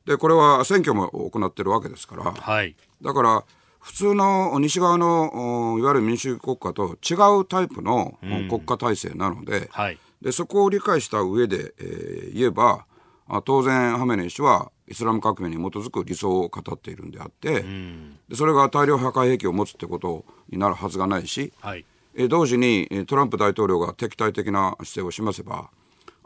[0.04, 2.74] でこれは選挙も行ってるわけですから、はい。
[3.02, 3.44] だから
[3.80, 9.98] 普通の西側のおいわゆる民主主義国家と違うタイプのお国家体制なので,、はい。
[10.20, 12.84] でそこを理解した上で、えー言えば
[13.28, 17.64] あ当然ハメネイ師はイスラム革命に基づく理想を語っているんであって、
[18.28, 21.84] でそれが大量破壊兵器を持つってことになるはずがないし、はい。
[22.14, 25.70] えー同時にえートランプ大統領が敵対的な姿勢を示せば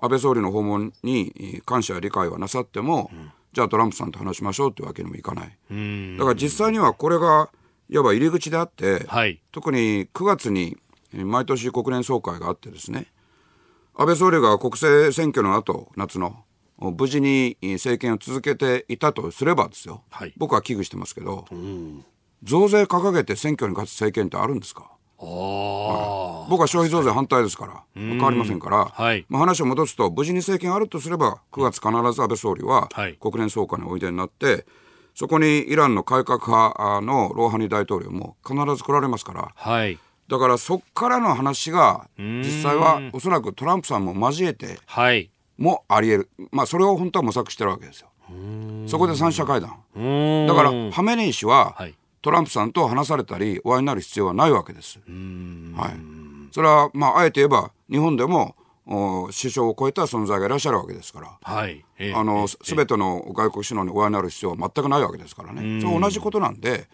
[0.03, 3.11] 安倍総理の訪問にえー感謝や理解はなさっても、
[3.53, 5.47] じゃあトランプさんと話しましょうってわけにもいかない。
[6.19, 7.49] だから実際にはこれが
[7.89, 9.41] いわば入り口であって、はい。
[9.53, 10.77] 特に9月に
[11.15, 13.07] えー毎年国連総会があってですね
[13.95, 16.45] 安倍総理が国政選挙の後夏の
[16.79, 20.33] お無事にえー政権を続けていたとすればですよ、はい。
[20.37, 21.45] 僕は危惧してますけど
[22.43, 24.91] 増税掲げて選挙に勝つ政権ってあるんですか？
[25.27, 32.89] はい、僕は消費増税反対ですから、変わりませんから、はい、まあ、話を戻すと、無事に政権あるとすれば、9月必ず安倍総理は
[33.21, 34.67] 国連総会においでになって、
[35.15, 44.79] そこにイランの改革派のローハニ大統領も必ず来られますから、はい、だからそこからの話が、実際はおそらくトランプさんも交えて、
[45.59, 48.09] もあり得る、まあ、それを本当は模索してるわけですよ。
[48.87, 49.71] そこで三者会談。
[50.47, 51.77] だから、ハメネイ師は、
[52.23, 55.01] トランプさんと話されたり、お会いになる必要はないわけです。
[55.01, 56.53] はい。
[56.53, 58.55] それは、まあ、あえて言えば、日本でも、
[58.85, 66.89] 首相を超えた存在がいらっしゃるわけですから、はい、あのすべての外国首脳にお会いになる必要は全くないわけですからね、そう同じことなんで、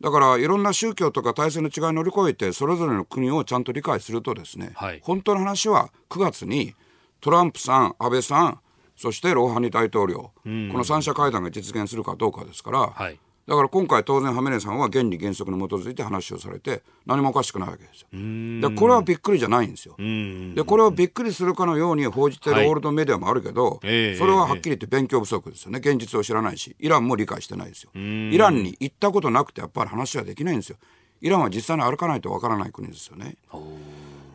[0.00, 6.74] だからいろんな宗教とか体制の違いを乗り越えて、それぞれの国をちゃんと理解すると、ですね、はい、本当の話は9月に
[7.20, 8.60] トランプさん、安倍さん、
[8.96, 18.08] そしてローハニ大統領、この3者会談が実現するかどうかですから、はい、だから今回当然ハメネさんは原理原則に基づいて話をされて何もおかしくないわけですよ。
[18.12, 19.94] でこれはびっくりじゃないんですよ。
[19.96, 25.78] でこれをびっくりするかのように報じてるオールドメディアもあるけど、はい、それははっきり言って勉強不足ですよね。
[25.78, 27.90] 現実を知らないしイランも理解してないですよ。
[27.94, 30.78] イランに行ったことなくてやっぱり話はできないんですよ。
[31.20, 33.36] イランは実際に歩かないとわからない国ですよね。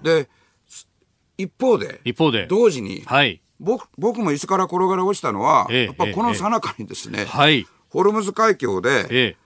[0.04, 0.30] で
[1.38, 2.48] 一方で一方で。
[2.48, 9.38] 同時に、はい、僕僕も椅子から転がり落ちたのは、ええ、やっぱこの最中にですね、えはいホルムズ海峡で、ええ、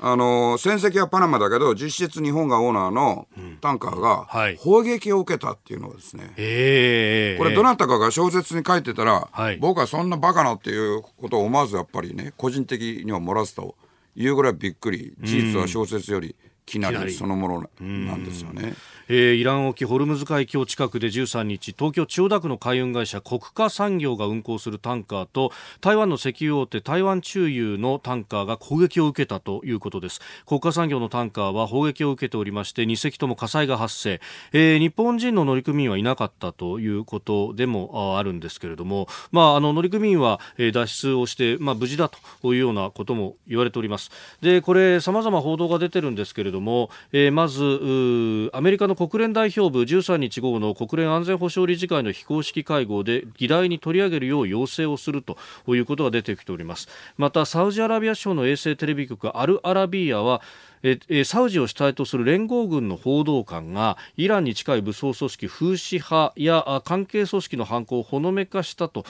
[0.00, 3.26] あの船籍はパナマだけど実質日本がオーナーの
[3.60, 4.26] タンカーが
[4.58, 13.74] 砲撃を受けたっていうのはですね、えこれどなたかが小説に書いてたら、はい、僕はそんなバカなっていうことを思わずやっぱりね個人的には漏らすと
[14.16, 15.14] いうぐらいびっくり。
[15.20, 16.36] 事実は小説より
[16.66, 17.12] きなり。
[17.12, 18.74] そのものなんですよね。
[19.08, 30.20] えー、イラン沖ホルムズ海峡近くで13日東京千代田区の海運会社国家産業が運航するタンカーと台湾の石油大手台湾中油のタンカーが攻撃を受けたということです。
[30.46, 34.20] 国家産業のタンカーは砲撃を受けておりまして2隻とも火災が発生、
[34.52, 40.40] えー、日本人の乗組員はいなかったということでもあるんですけれども、まあ、あの乗組員は
[40.72, 42.08] 脱出をして、まあ、無事だ
[42.40, 44.10] というようなことも言われております。
[44.40, 55.36] でこれ様々報道が出てるんですけれども、えー、まずアメリカのの国連代表部13日午後の国連安全保障理事会の非公式会合で議題に取り上げるよう要請をすると
[55.68, 56.88] いうことが出てきております。
[57.18, 60.40] またサウジアラビア省の衛星テレビ局アルアラビーヤは
[60.84, 69.04] えサウジを主体とする連合軍の報道官がイランに近い武装組織フーシ派や関係組織の犯行をほのめかしたと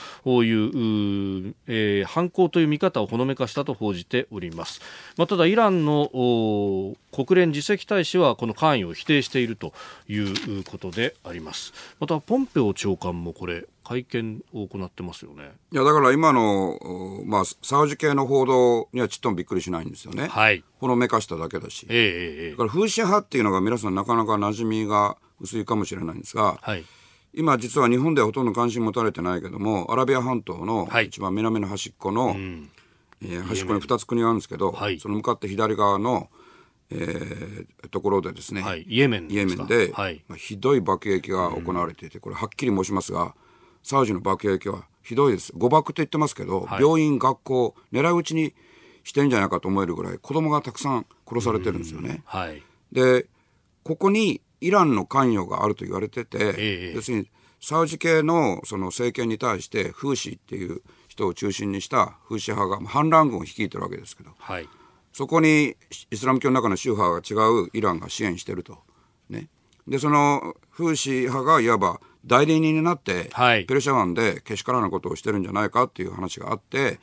[0.44, 4.80] いう、えー、犯行という見方をほのめかしたと報じております、
[5.16, 6.08] まあ、ただイランの
[7.10, 9.72] 国連次席大使はこの関与を否定していると
[10.08, 11.72] いうことであります。
[12.00, 15.52] またポンペオ長官もこれ会見を行ってますよね。
[15.70, 20.26] いや、だから今の、まあ、サウジ系の報道にはちっともびっくりしないんですよね。
[20.26, 20.64] はい。
[20.78, 21.86] ほのめかしただけだし。
[21.90, 22.50] ええええ。
[22.52, 26.84] だから、風刺派っていうのが皆さんなかなか馴染みが薄いかもしれないんですが、はい。
[27.36, 32.36] 今実は日本ではほとんど関心持たれてないけども、アラビア半島の一番南の端っこの、はい、
[33.22, 36.28] えー、端っこに2つ国があるんですけど、はい、その向かって左側の、
[36.90, 43.34] えー、ところでですね、はい、イエメンイエメンで、はいまあ、ひどい爆撃が行われていて、これはっきり申しますが、
[43.84, 45.52] サウジの爆撃はひどいです。
[45.54, 48.54] 誤爆と言ってますけど、はい、病院、学校、狙い撃ちに
[49.04, 52.22] してるんじゃないかと思えるぐらい子供がたくさん殺されてるんですよね。
[52.24, 53.26] はい、で、
[53.84, 64.68] ここにイランの関与があると言われてて、えー、要するにサウジ系のその政権に対してフーシーっていう人を中心にしたフーシ派が反乱軍を率いてるわけですけど、はい、
[65.12, 65.76] そこに
[66.10, 68.78] イスラム教の中の宗派が違うイランが支援してると。
[69.28, 69.48] ね、
[69.86, 76.98] でそのフーシー派がいわば代理人になって、はい、ペルシャ湾でけしからなことをしてるんじゃないかっていう話があって、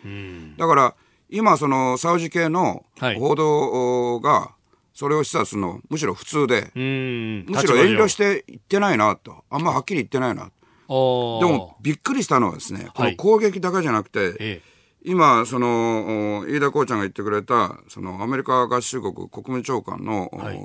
[0.57, 0.95] だから
[1.29, 2.86] 今そのサウジ系の
[3.19, 4.51] 報道が
[4.93, 9.43] それを示唆するのむしろ普通で、むしろ遠慮して言ってないなと。
[9.49, 10.51] あんまはっきり言ってないなで
[10.89, 14.62] もびっくりしたのはですねこの攻撃だけじゃなくて、はい、
[15.05, 20.60] 今その飯田こうちゃんが言ってくれたそのアメリカ合衆国国務長官の、はい、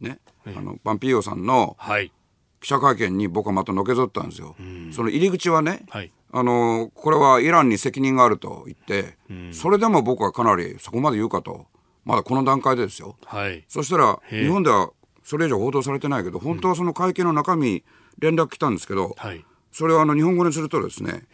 [0.00, 2.12] ね、あのパンピーヨさんの、はい
[2.60, 4.54] 記者会見に僕はまたのけぞったんですよ。
[4.92, 9.16] その入り口はね、はい、あのこれはイランに責任があると言って、
[9.52, 11.66] それでも僕はかなりそこまで言うかと。
[12.04, 13.16] まだこの段階でですよ。
[13.26, 14.90] はい、そしたら日本では
[15.22, 17.84] それ以上報道されてないけど本当はその会見の中身
[18.18, 21.24] 連絡来たんですけど、はい、それをあの日本語にするとですね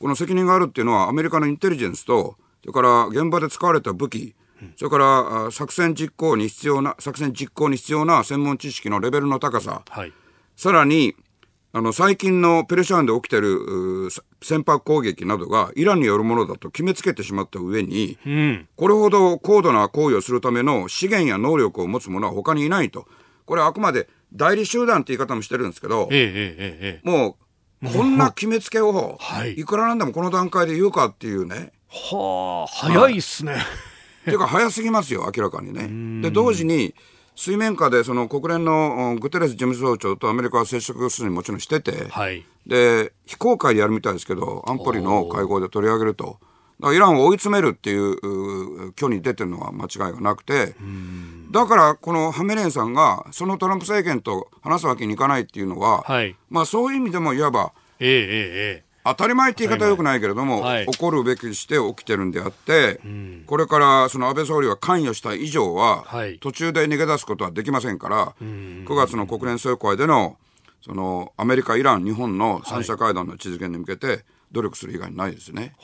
[0.00, 4.34] この責任があるっていうのはアメリカのインテリジェンスとそれから現場で使われた武器
[4.76, 10.12] それから作戦実行に必要な作戦実行に必要な専門知識のレベルの高さ、はい
[10.56, 11.14] さらに、
[11.72, 14.08] あの、最近のペルシャ湾で起きてる
[14.42, 23.06] 船舶攻撃などがイランによるものだと決めつけてしまった上に、うん、これほど高度な行為をするための資源や能力を持つ者は他にいないと。
[23.44, 27.36] これはあくまで代理集団って言い方もしてるんですけど、えええも
[27.82, 31.72] う、こんな決めつけをはい、いくらなんでもこの段階で言うかっていうね。
[31.88, 33.56] はあ早いっすね、
[34.24, 36.22] ていうか早すぎますよ、明らかにね。
[36.22, 36.94] で、同時に、
[37.36, 42.44] 水面下でその国連のうんグテレス事務総長とアメリカは接触するにもちろんしてて、はい。
[42.66, 46.38] で、非公開でやるみたいですけど、安保理の会合で取り上げると。
[46.92, 50.74] イランを追い詰めるっていうう挙に出てるのは間違いがなくて、
[51.50, 56.36] だからこのハメネイさんが、そのトランプ政権と話すわけにいかないっていうのは、はい。
[56.50, 60.86] まあそういう意味でもいわば、ええええええ当たり前って言い方はよくないけれども、はい。
[60.86, 63.00] 起こるべきして起きてるんであって、
[63.46, 66.38] これからその安倍総理は関与した以上は、はい。
[66.40, 70.36] 途中で逃げ出すことはできませんから、9月の国連総会での
[70.82, 75.74] そのアメリカ、イラン、日本の三者会談の実現に向けて努力する以外にないですね。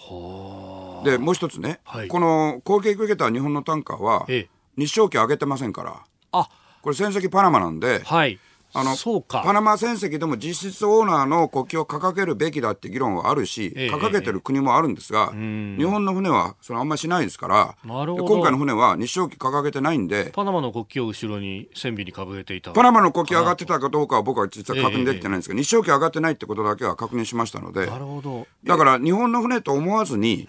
[1.04, 2.08] でもう一つね、はい。
[2.08, 4.48] この攻撃を受けた日本のタンカーは、ええ。
[4.76, 6.02] 日照期上げてませんから、
[6.32, 6.48] あ。
[6.82, 8.38] これ、船籍パナマなんで、はい
[8.74, 13.90] あのパナマ船籍でも実質オーナーの国旗を掲げるべきだって議論はあるし、ええ。
[13.90, 22.72] 掲げてる国もあるんですが、日本の船はそれあんまりしないですから、今回の船は日照旗掲げてないんで、パナマの国旗を後ろに線尾にかぶれていた。
[22.72, 28.46] パナマの国旗上がってたかどうかは僕は実は確認できてないんですけど、日照旗上がってないってことだけは確認しましたので、なるほど。
[28.64, 30.48] だから日本の船と思わずに、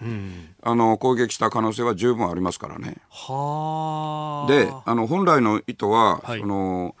[0.62, 2.96] あの攻撃した可能性は十分ありますからね。
[3.10, 6.94] はあであの本来の意図は、はいその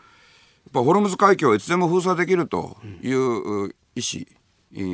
[0.74, 4.26] ぱホルムズ海峡をいつでも封鎖できるというう意思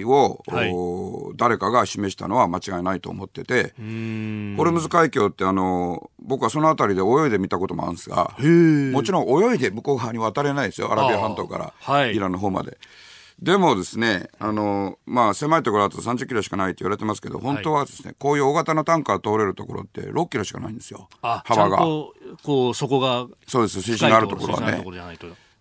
[0.05, 0.73] を、はい。
[0.73, 12.77] お誰かが示したのは間違いないと思っててホルムズ海峡ってあの僕はその辺りで泳いでみたこともあるんですがもちろん泳いで向こう側に渡れないですよアラビア半島から、イランの方まで。
[13.41, 21.09] でもですね、あの、まあ、狭いところだと30キロしかないって言われてますけど、本当はですね、こういう大型のタンカー通れるところって6キロしかないんですよ。
[21.23, 21.79] あ幅が。
[21.79, 24.85] ちゃんとこうそこがそうです、水深があるところはね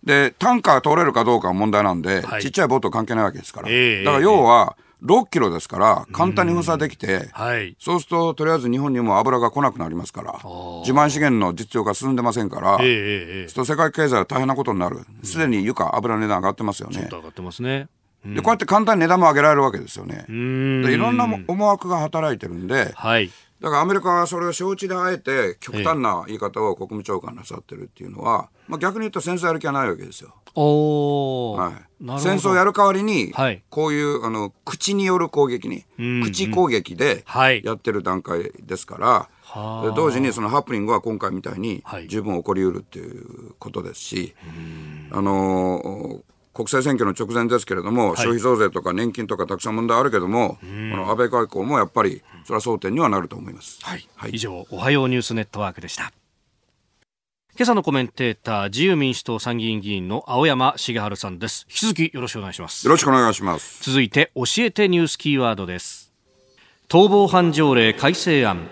[0.04, 2.42] で、タンカー通れるかどうかは問題なんで、はい。
[2.42, 3.68] ちっちゃいボート関係ないわけですから。
[3.70, 7.74] ええだから要は、6キロですから、簡単に封鎖できて、はい。
[7.78, 13.48] そうすると、とりあえず日本にも油が来なくなりますから、自慢資源の実用が進んでませんから、ええええええ。
[13.48, 14.98] そうすると世界経済は大変なことになる。
[15.22, 17.08] すでに床、油の値段上がってますよね。
[17.10, 17.88] 上がってますね。
[18.24, 20.26] で、こうやって簡単に値段も上げられるわけですよね。
[20.28, 20.82] うん。
[20.82, 23.30] でいろんな思惑が働いてるんで、はい
[23.60, 30.34] だからアメリカはそれを承知であえて極端な言い方を国務長官なさってるっていうのは、まあ、逆に言うと戦争やる気はないわけですよ。
[32.18, 33.62] 戦争をやる代わりに、はい。
[33.70, 37.62] こういうあの口による攻撃に、ん口攻撃ではい。
[37.64, 39.06] やってる段階ですから、
[39.42, 39.88] はあ。
[39.88, 42.08] で同時にそのハプニングは今回みたいにはい。
[42.08, 44.34] 十分起こりうるっていうことですし、
[45.12, 46.20] あのー
[46.60, 53.78] 国政選挙の直前ですけれども、消費増税とか年金とかたくさん問題あるけども、この安倍外交もやっぱりそれは争点にはなると思います。
[53.82, 56.12] はい、以上おはようニュースネットワークでした。
[57.56, 61.66] 今朝のコメンテーター自由民主党参議院議員の青山茂春さんです。
[61.68, 62.86] 引き続きよろしくお願いします。
[62.86, 63.82] よろしくお願いします。
[63.82, 66.12] 続いて教えてニュースキーワードです。
[66.88, 68.68] 逃亡犯条例改正案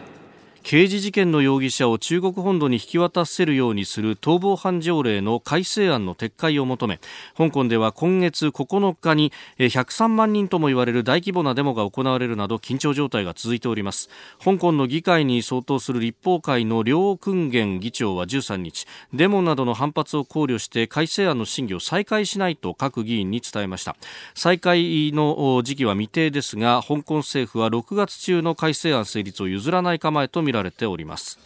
[0.68, 7.00] 刑事事件の容疑者を中国本土に引き渡せるようにする逃亡犯条例の改正案の撤回を求め
[7.38, 14.10] 香港では今月9日にえ103万人とも言われる大規模なデモが行われるなど緊張状態が続いております。
[14.44, 23.96] 香港の議会に相当する立法会の梁君元議長は13日デモなどの反発を考慮して改正案の審議を再開しないと各議員に伝えました。
[24.34, 31.38] 再開の時期は未定ですが香港政府は6月中の改正案成立を譲らない構えとみられております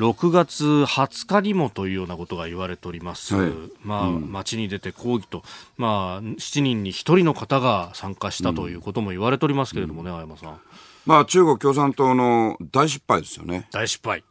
[0.00, 3.52] 6月20日にもというようなことが言われております、はい
[3.82, 5.42] まあ、街に出て抗議と、
[5.76, 10.60] まあ、7人に1人の方が参加したということも言われておりますけれどもね、青山さん。
[11.06, 13.68] まあ中国共産党の大失敗ですよね。
[13.72, 14.22] 大失敗。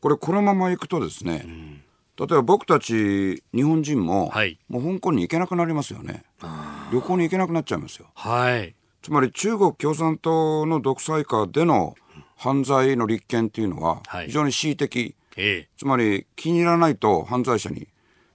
[0.00, 1.82] これこのままいくとですね、
[2.18, 6.24] 例えば僕たち日本人も、はいもう香港に行けなくなりますよね。
[6.92, 8.06] 旅行に行けなくなっちゃいますよ。
[8.14, 8.74] はい。
[9.02, 11.94] つまり中国共産党の独裁下での
[12.44, 15.68] 犯罪の立件っていうのははい非常に恣意的、ええ。
[15.78, 17.88] つまり気に入らないと犯罪者に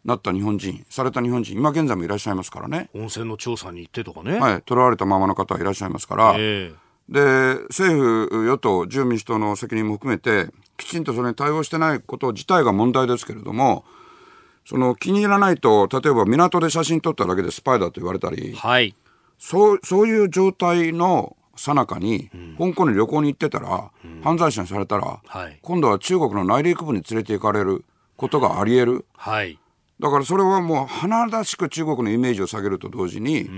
[0.04, 4.40] なった日本人された日本人今現在もいらっしゃいますからね、温泉の調査に行ってとかね。
[4.40, 6.74] はい、囚われたままの方はいらっしゃいますから、え
[7.08, 7.20] で
[7.70, 13.84] 政府与党自由民主党の責任も含めてきちんとそれに対応してないこと自体が問題ですけれども
[14.64, 18.56] その気に入らないと例えば港で写真撮っただけでスパイだと言われたりえ。
[18.56, 18.96] はい。
[19.40, 23.92] そうそういう状態の最中に、香港に旅行に行ってたら、
[24.24, 25.60] 犯罪者にされたら、はい。
[25.62, 27.86] 今度は中国の内陸部に連れて行かれる
[28.16, 29.06] ことがあり得る。
[29.16, 29.60] はい。
[30.00, 33.50] だからそれはもう華々しく中国のイメージを下げると同時に、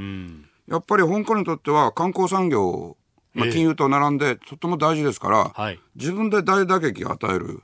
[0.67, 2.97] やっぱり香港にとっては観光産業
[3.33, 7.61] まあ、金融と並んでとても大事ですから、はい、自分で大打撃を与える。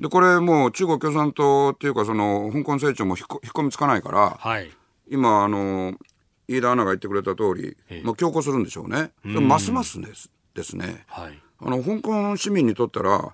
[0.00, 4.70] で、これもう中国共産党っていうか、その、香港成長も引っ込みつかないから、はい、
[5.10, 5.94] 今、あの、
[6.50, 9.12] 飯田アナが言ってくれた通り、まあ、強行するんでしょうね。
[9.24, 13.32] ますますですですね、はい、あの香港市民にとったら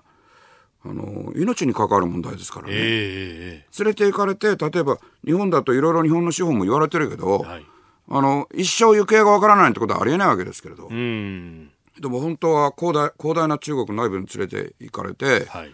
[0.85, 7.65] あの命に関わる問題ですからね、えー、連れて行かれて例えば日本だといろいろ日本の司法も言われてるけど、はい、
[8.09, 15.73] あの一生行方がわからないってことはありえないわけですけれど、でも本当は広大広大な中国内部に連れて行かれて、はい、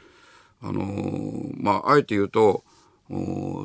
[0.61, 2.63] あのー、まああえて言うと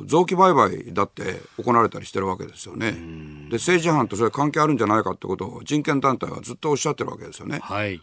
[0.05, 2.91] 臓器売買だって行われたりしてるわけですよね。
[3.49, 7.59] で政治犯とそれ関係あるんじゃないかってことを人権団体はずっとおっしゃってるわけですよね。
[7.61, 8.01] はい、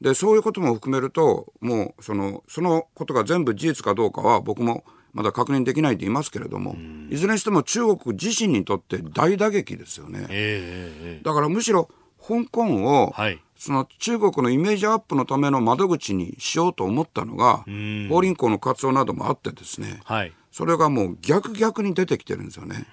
[0.00, 6.76] でそういうことも含めるともうそのそのことが全部事実かどうかは僕もまだ確認できないと言いますけれども、
[7.10, 10.26] いずれにしても中国自身にとって大打撃ですよね。
[10.28, 11.88] えー、だからむしろ
[12.20, 17.64] 香港を、はい、その中国のイメージアップのための窓口にしようと思ったのが、
[18.08, 22.86] 法輪功の活動などもあってですね、はい、それがもう逆逆に出てきてるんですよね。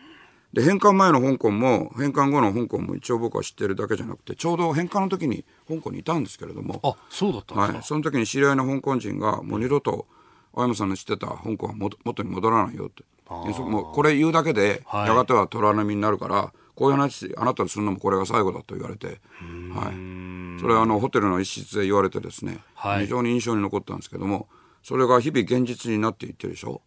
[0.53, 6.79] で返還前の香港も返還後の香港も一応僕は知ってるだけじゃなくてちょうど返還の時に香港にいたんですけれども。
[6.83, 10.07] あそうだったはい、その時に知り合いの香港人がもう二度と
[10.53, 13.03] 青山さんの知ってた香港は元に戻らないよって。
[13.27, 24.47] もうこれ言うだけで、やがては虎波になるからこういう話あなたにするのもこれが最後だと言われて、はい、それはあのホテルの一室で言われてですね、はい、非常に印象に残ったんですけども
[24.83, 26.83] それが日々現実になっていってるでしょ？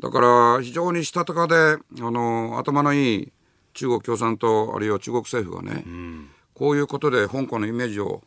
[0.00, 1.78] だから非常にしたたかであ
[2.10, 3.32] の頭のいい
[3.74, 8.22] 中国共産党あるいは中国政府がね、うん、こういうことで香港のイメージを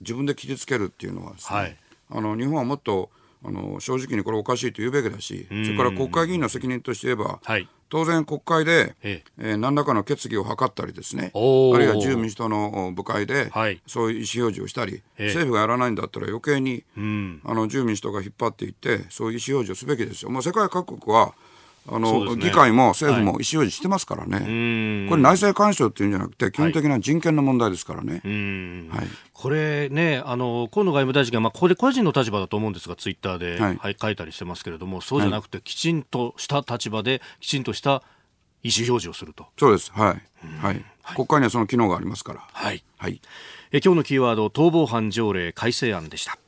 [0.00, 1.76] 自分で傷つけるっていうのはですね、はい、
[2.10, 3.10] あの日本はもっと
[3.44, 9.56] あの正直にこれおかしいと言うべきだし、それから国会議員の責任として言えば、はい、当然国会で、ええ。
[9.56, 11.30] 何らかの決議を図ったりですね。
[11.34, 11.38] あ
[11.78, 20.30] るいは自由民主党の部会で、はい、そういう意思表示をしたり、政府がやらないんだったら余計に、うん、あの自由民主党が引っ張っていってそういう意思表示をすべきですよ。
[20.30, 21.34] もう世界各国は
[21.88, 24.44] あの、ね、議会も政府も意思表示してますからね、はい、
[25.08, 28.20] これ内政干渉っていうんじゃなくて基本的な人権の問題ですからね、
[28.90, 38.02] はい、これねあの河野外務大臣が、まあ、ここで個人の立場だと思うんですがツイッターで、はい、書いたりしてますけれどもそうじゃなくて、きちんとした立場できちんとした
[38.62, 39.46] 意思表示をすると。
[39.58, 39.92] そうです。
[39.92, 40.22] はい、
[40.60, 40.84] はい、
[41.14, 42.40] 国会にはその機能がありますから。
[42.52, 43.20] はい、はい、
[43.70, 46.38] え今日のキーワード逃亡犯条例改正案でした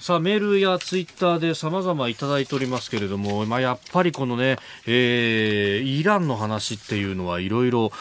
[0.00, 7.92] さあメールやツイッターで様々いただいておりますけれども、まあ、やっぱりこのね、えー、イランの話っていうのはいろいろ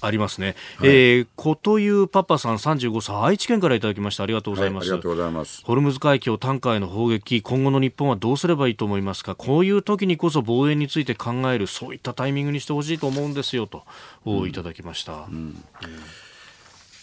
[0.00, 4.24] ありますね、はい、えー、こというパパさん35歳愛知県からいただきました。
[4.24, 5.62] ありがとうございます、はい、ありがとうございます。
[5.64, 9.36] ホルムズ海峡タンカーへの砲撃今後の日本はどうすればいいと思いますか？
[9.36, 13.84] こういう時にこそ防衛について考えるそういったタイミングにしてほしいと思うんですよと、
[14.26, 15.62] うん、いただきました、うんうん、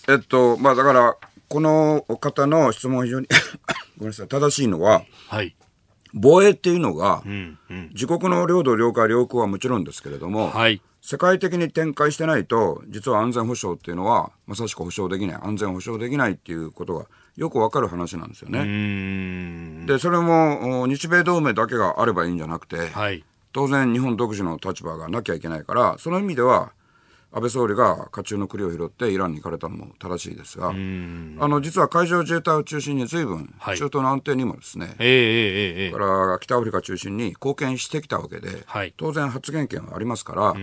[0.09, 1.15] えっとまあだから
[1.49, 3.27] この方の質問非常に
[3.97, 5.55] ごめんなさい、正しいのは、はい、
[6.13, 19.85] 防衛っていうのが、うんうん、自国の領土、領海、領空はもちろんですけれども、はい、世界的に展開してないと、実は安全保障っていうのは、まさしく保障できない、安全保障できないっていうことがよくわかる話なんですよね。
[19.85, 23.23] で、それも日米同盟だけがあればいいんじゃなくて、はい、
[23.53, 26.73] 当然日本独自の立場がなきゃいけないから、その意味では、
[27.31, 35.99] 安倍総理が甲冑の栗を拾ってイランに行かれたのも正しいですが、あの実は海上自衛隊を中心に随分、中東の安定にもですね、えー、か
[36.31, 40.55] ら北アフリカ中心に貢献してきたわけで、はい、当然発言権はありますから、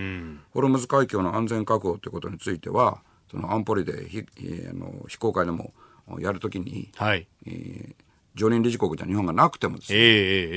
[0.52, 4.24] ホルムズ海峡の安全確保ということについては、その安保理で非
[4.70, 5.72] あの非公開でも
[6.18, 7.26] やるときに、はい。
[7.46, 7.94] えー、
[8.34, 10.02] 常任理事国じゃ日本がなくてもですね、え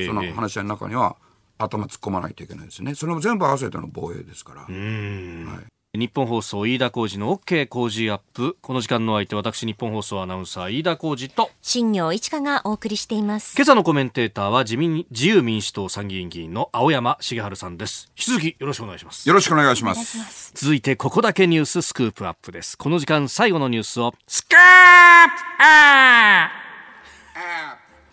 [0.03, 1.17] ー、その話し合いの中には、
[1.57, 2.95] 頭突っ込まないといけないですね。
[2.95, 4.61] それも全部合わせての防衛ですから。
[4.61, 8.55] はい日本放送飯田浩司の OK 工事アップ。
[8.61, 11.49] この時間の相手私日本放送アナウンサー飯田浩司と。
[11.63, 13.55] 新業一華がお送りしています。
[13.57, 18.11] 今朝のコメンテーターは自民自由民主党参議院議員の青山茂春さんです。
[18.15, 19.27] 引き続きよろしくお願いします。
[19.27, 20.51] よろしくお願いします。
[20.53, 22.77] 続いてここだけニューススクープアップです。
[22.77, 26.47] この時間最後のニュースをスクープアッ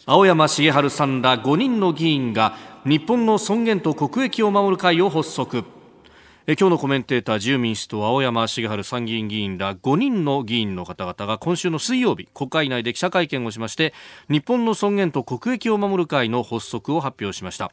[0.07, 0.11] プ。
[0.11, 2.57] 青山茂春さんら5人の議員が
[2.87, 5.65] 日本の尊厳と国益を守る会を発足
[6.47, 13.95] 今日のコメンテーター自由民主党青山茂春参議院議員ら5人の議員の方々が今週の水曜日国会内で記者会見をしまして
[14.29, 17.73] 日本の尊厳と国益を守る会の発足を発表しました、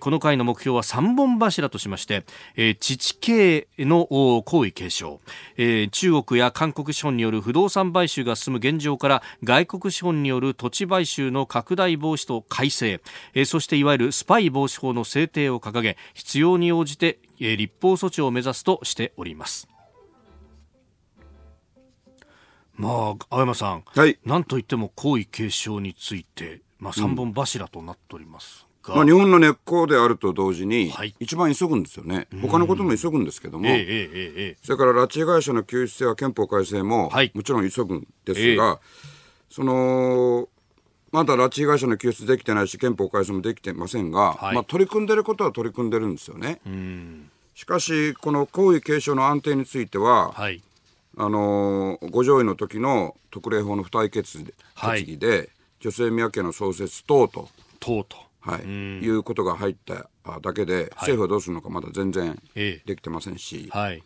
[0.00, 2.24] この会の目標は3本柱としまして、
[2.56, 4.06] えー、自治系の
[4.44, 5.20] 皇位継承、
[5.92, 13.00] 中国や韓国資本による不動産買収が進む現状から外国資本による土地買収の拡大防止と改正、
[13.46, 19.68] そしていわゆるスパイ防止法の制定を掲げ必要に応じて立法措置を目指すとしております。
[22.80, 22.92] まあ、
[23.28, 38.80] 青山さん、はい、なんといっても皇位継承について、まあ、3本柱となっておりますが、うん、まあ、日本の根っこであると同時に、一番急ぐんですよね、他のことも急ぐんですけども、えーえーえー、それから拉致被害者の救出や憲法改正も、はい、もちろん急ぐんですが、
[39.50, 40.48] その
[41.12, 46.60] まだ拉致被害者の救出できてないし、憲法改正もできてませんが、はい、まあ、取り組んでることは取り組んでるんですよね。
[47.54, 50.62] しかし、この皇位継承の安定については、はい、
[51.16, 54.96] あの五条院の時の特例法の付帯決議で、は
[55.44, 55.48] い、
[55.80, 57.48] 女性宮家の創設等と。
[57.80, 58.16] 等と。
[58.42, 60.08] はい、いうことが入った
[60.40, 64.02] だけで、政府はどうするのかまだ全然できてませんし、はい、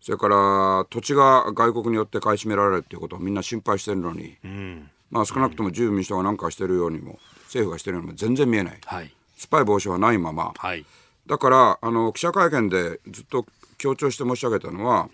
[0.00, 10.86] それから土地が外国によって買い占められるっていうことをみんな心配してるのに、うん、まあ、少なくとも自由民主党が何かしてるようにも政府がしてるようにも全然見えない、はい、スパイ防止はないまま、はい、
[11.26, 13.46] だからあの記者会見でずっと
[13.76, 15.10] 強調して申し上げたのは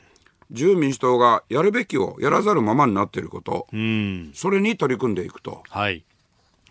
[0.51, 6.05] 自由民主党がやるべきをやらざるままになっていること、うん、それに取り組んでいくと、はい、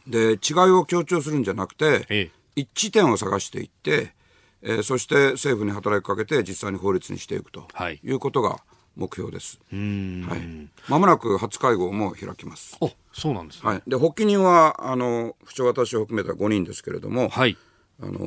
[0.08, 0.38] で違い
[0.72, 4.14] を強調するんじゃなくて、ええ、一致点を探していって、
[4.62, 7.68] えー、そして政府に働きかけて実際に法律にしていくと
[8.04, 8.62] いうことが、
[8.98, 9.60] 目標です。
[9.72, 10.70] はい。
[10.90, 12.78] まもなく初会合も開きます。
[12.82, 13.84] あ、そうなんです、ね、はい。
[13.88, 17.56] で、発起人は、あの、不調私を含めた5人ですけれども、はい。
[18.02, 18.20] あの、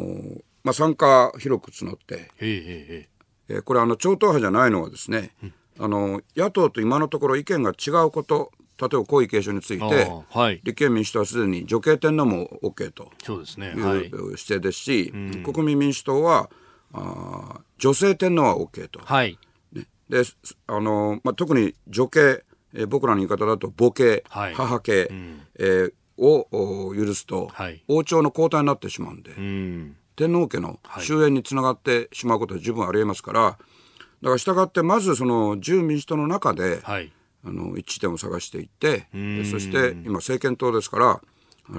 [0.62, 3.09] まあ、参加広く募って、へえ
[3.49, 15.12] えー、これ、あの、超党派じゃないのはですね、うん、あの、野党と今のところ意見が違うこと、例えば皇位継承について、はい、立憲民主党はすでに女系天皇も OK とそうですね、はい、姿勢ですし、
[15.45, 16.49] 国民民主党は
[16.95, 19.01] あ女性天皇は OK と。
[19.01, 19.39] はい
[20.11, 20.23] で
[20.67, 22.45] あの、まあ、特に女系、
[22.75, 37.11] えー、僕らの言い方だと母系、はい、母系、うん、えー、を許すと、はい、王朝の交代になってしまうんで、うん、天皇家の終焉につながってしまうことは十分ありえますから、だから従ってまずその自由民主党の中で、はい、
[37.45, 39.07] あの一致点を探していって
[39.51, 41.21] そして今政権党ですから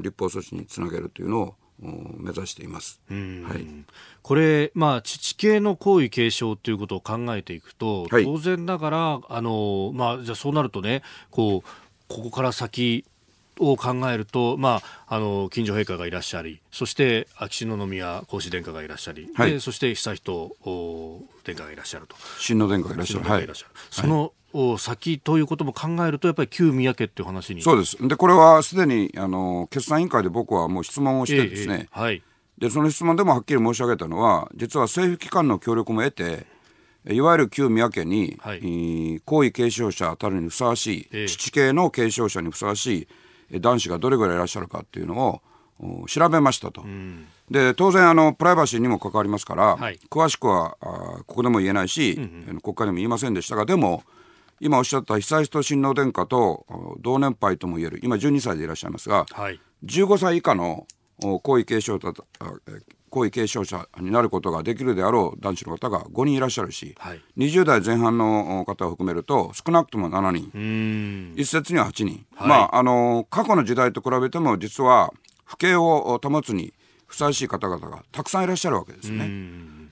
[0.02, 3.02] 立法措置につなげるというのを目指しています。
[3.10, 3.16] は
[3.56, 3.68] い、
[4.22, 11.70] これ、まあ、父系の皇位継承ということを考えていくと、はい、当然ながら、あの、まあ、じゃそうなるとね、こう、
[12.08, 13.06] ここから先、
[13.60, 20.56] を考えると、まあ、あの近所陛下がいらっしゃりそして秋篠宮皇嗣殿下がいらっしゃり、はい、でそして悠仁
[21.44, 22.16] 殿下がいらっしゃると。
[22.40, 23.48] 親王殿下がいらっしゃる、はい、
[23.92, 24.34] その
[24.78, 27.62] 先ということも考えると、やっぱり旧宮家っていう話に。
[27.62, 32.24] そうです、でこれはすでにあの決算委員会で僕はもう質問をしてですね、ええはい、
[32.58, 36.46] でその質問でもはっきり申し上げたのは、実は政府機関の協力も得て、
[37.10, 43.08] いわゆる旧宮家に、はい、皇位継承者たるにふさわしい、え、父系の継承者にふさわし
[43.50, 45.42] い男子がどれぐらいいらっしゃるかっていうの
[45.80, 46.86] を調べましたと。
[47.50, 54.04] で当然あのプライバシーにも関わりますから、はい、詳しくはあここでも言えないし、うんうん、国会でも言いませんでしたがでも
[54.64, 56.68] 今おっしゃった久石と親王殿下と
[57.02, 60.86] 同年配ともいえる今12歳でいらっしゃいますが、はい、15歳以下の
[61.42, 62.14] 皇位継承者
[63.10, 71.34] 皇位継承者になることができるであろう男子の方が5人いらっしゃるし、はい、20代前半の方を含めると少なくとも7人。
[71.36, 75.12] 一説には8人、はい、まああの過去の時代と比べても実は
[75.44, 76.72] 不敬を保つに
[77.08, 79.28] ふさわしい方々がたくさんいらっしゃるわけですね。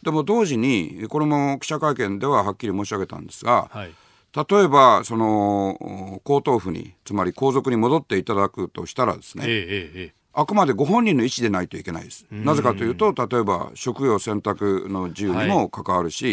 [0.04, 3.92] でも同時にこれも記者会見でははっきり申し上げたんですが、はい
[4.36, 12.28] 例えばその皇統府につまり皇族に戻っていただくとしたらですね、えええ、あくまでご本人の意思でないといけないです。
[12.30, 16.32] なぜかというと例えば職業選択の自由にも関わるし、は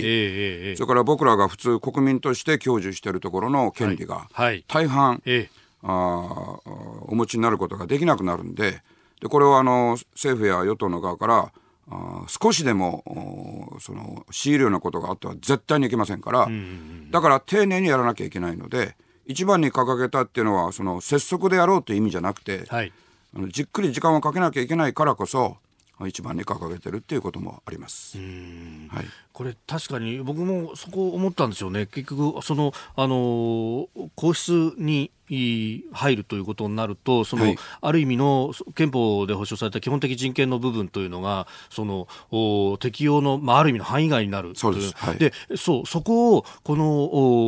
[0.73, 4.29] い、それから僕らが普通国民として享受しているところの権利が
[4.69, 5.49] 大半、はい、
[5.83, 5.89] あ
[7.09, 8.83] お持ちになることができなくなるんで
[9.21, 11.53] でこれはあの政府や与党の側から
[12.29, 16.49] 少しでもその強いるようなことがあっては絶対にいけませんから、
[17.11, 22.93] だから丁寧にやらなきゃいけないので一番に掲げたっていうのはその拙速でやろうという意味じゃなくて、はい、
[23.35, 25.59] あのじっくり時間をかけなきゃいけないからこそ
[26.07, 28.19] 一番に掲げてるっていうこともあります。
[28.19, 29.07] はい、
[29.37, 31.85] これ確かに僕もそこ思ったんですよね。
[31.85, 47.05] 結局そのあの皇室に入るということになると、その、はい、ある意味の憲法で保障された基本的人権の部分というのが、そのお適用の、まあ、ある意味の範囲外になるそうです、はい、でそうそこをこの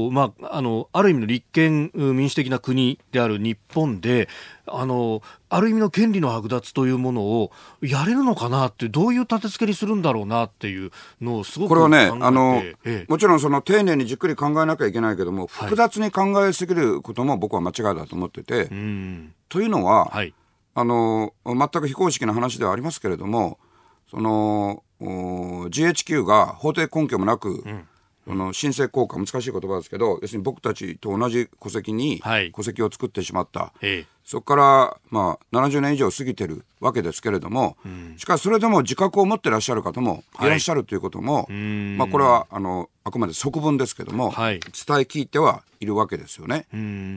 [0.07, 4.29] お、まあ、あのある意味の立憲民主的な国である日本で、
[4.67, 10.91] あのある意味の権利の剥奪というものをやれるのかなって、どういう立て付けにするんだろうなっていう
[11.23, 18.67] のをすごくこれはね、あの、ええ、もちろんその丁寧にじっくり考えなきゃいけないけども、複雑に考えすぎることも僕は間違いだと思ってて、
[19.49, 20.35] というのは、はい、
[20.75, 23.59] あの全く非公式な話ではありますけれども
[24.11, 27.89] その GHQ が法定根拠もなく、うん。
[28.29, 32.21] この申請効果難しい言葉ですけど要するに僕たちと同じ戸籍に
[32.55, 40.45] 戸籍を作ってしまった、はい、そこから、まあ、70年以上過ぎてるわけですけれども、うん、しかしそれでも自覚を持ってらっしゃる方もい。
[40.45, 41.53] らっしゃるということも、はい、
[41.97, 44.73] まあ、これはあのあくまで側文ですけども、はい、伝え
[45.05, 46.67] 聞いてはいるわけですよね。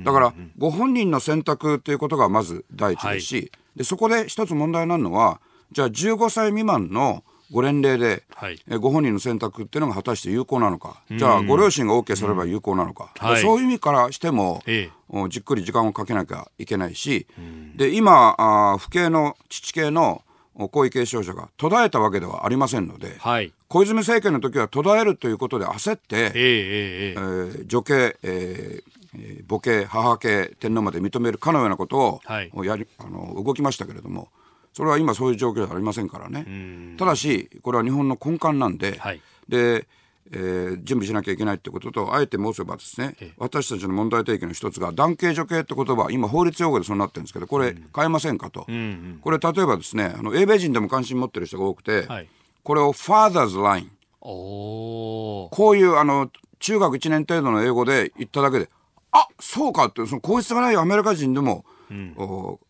[0.06, 5.42] だからご本人の選択ということがまず第一ですし、でそこで一つ問題なのは
[5.74, 17.28] じゃあ15歳未満のご年齢で、はい、えご本人の選択っていうのが果たして有効なのか、じゃあご両親が OK すれば有効なのか、はい、そういう意味からしても、ええ、じっくり時間をかけなきゃいけないし、
[17.76, 20.24] で今あ、父系の父系の
[20.70, 34.30] 皇位継承者が途絶えたわけではありませんので、はい、小泉政権の時は途絶えるということで焦って、えええー、女系、えー、母系母系天皇まで認めるかのようなことを、はい、やりあの動きましたけれども
[34.74, 36.96] それは今そういう状況ではありませんからね。
[36.98, 39.88] ただしこれは日本の根幹なんで、はい、で
[40.34, 52.30] えー、準備しなきゃいけないってこととあえて申せばですね私たちの問題提起の一つが男系女系って言葉今法律用語でそうなってるんですけどこれ変えませんかと、うんうん、これ例えばですねあの英米人でも関心持ってる人が多くて、はい、
[52.64, 53.90] これを Father's Line
[54.22, 58.70] こういうあの中学1年程度の英語で言っただけで
[59.12, 61.81] あそうかってその皇室がないアメリカ人でも、うん、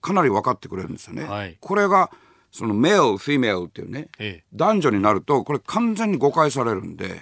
[0.01, 1.23] かなり分かってくれるんですよね。
[1.23, 2.11] はい、これが
[2.51, 7.21] そのメール、フィメールっていうね、ええ、男女になると、これ完全に誤解されるんで、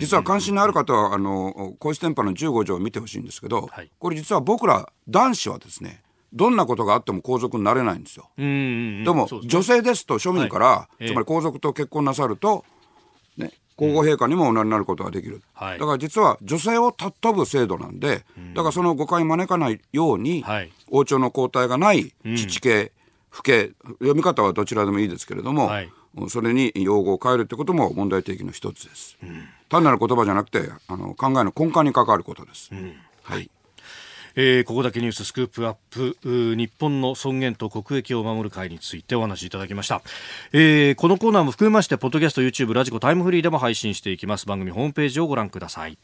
[0.00, 6.02] 実は関心のある方は、あの、皇室典範の15条を見てほしいんですけど、はい、これ実は僕ら男子はですね、
[6.32, 8.28] どんなことがあっても皇族になれないんですよ。
[8.36, 8.42] で
[9.04, 12.73] も、女性ですと庶民から、はい、つまり皇族と結婚なさると、ね、
[13.76, 22.92] 皇后陛下にもおなりになることができる、だから実は女性を尊ぶ制度なんで、だからその誤解を招かないように、はい、王朝の交代がない父系、
[23.32, 25.90] 父系読み方はどちらでもいいですけれども、はい、
[26.28, 33.50] それに用語を変えるってことも問題提起の一つです、うん、単なる言葉じゃなくてあの考えの根幹に関わることです、うん、はい
[34.36, 36.16] えー、ここだけニューススクープアップ
[36.56, 40.02] 日本の尊厳と国益を守る会についてお話いただきました、
[40.52, 44.46] えー、このコーナーも含めましてポッドキャスト YouTube ラジコタイムフリーでも配信していきます。
[44.46, 45.98] 番組ホームページをご覧ください。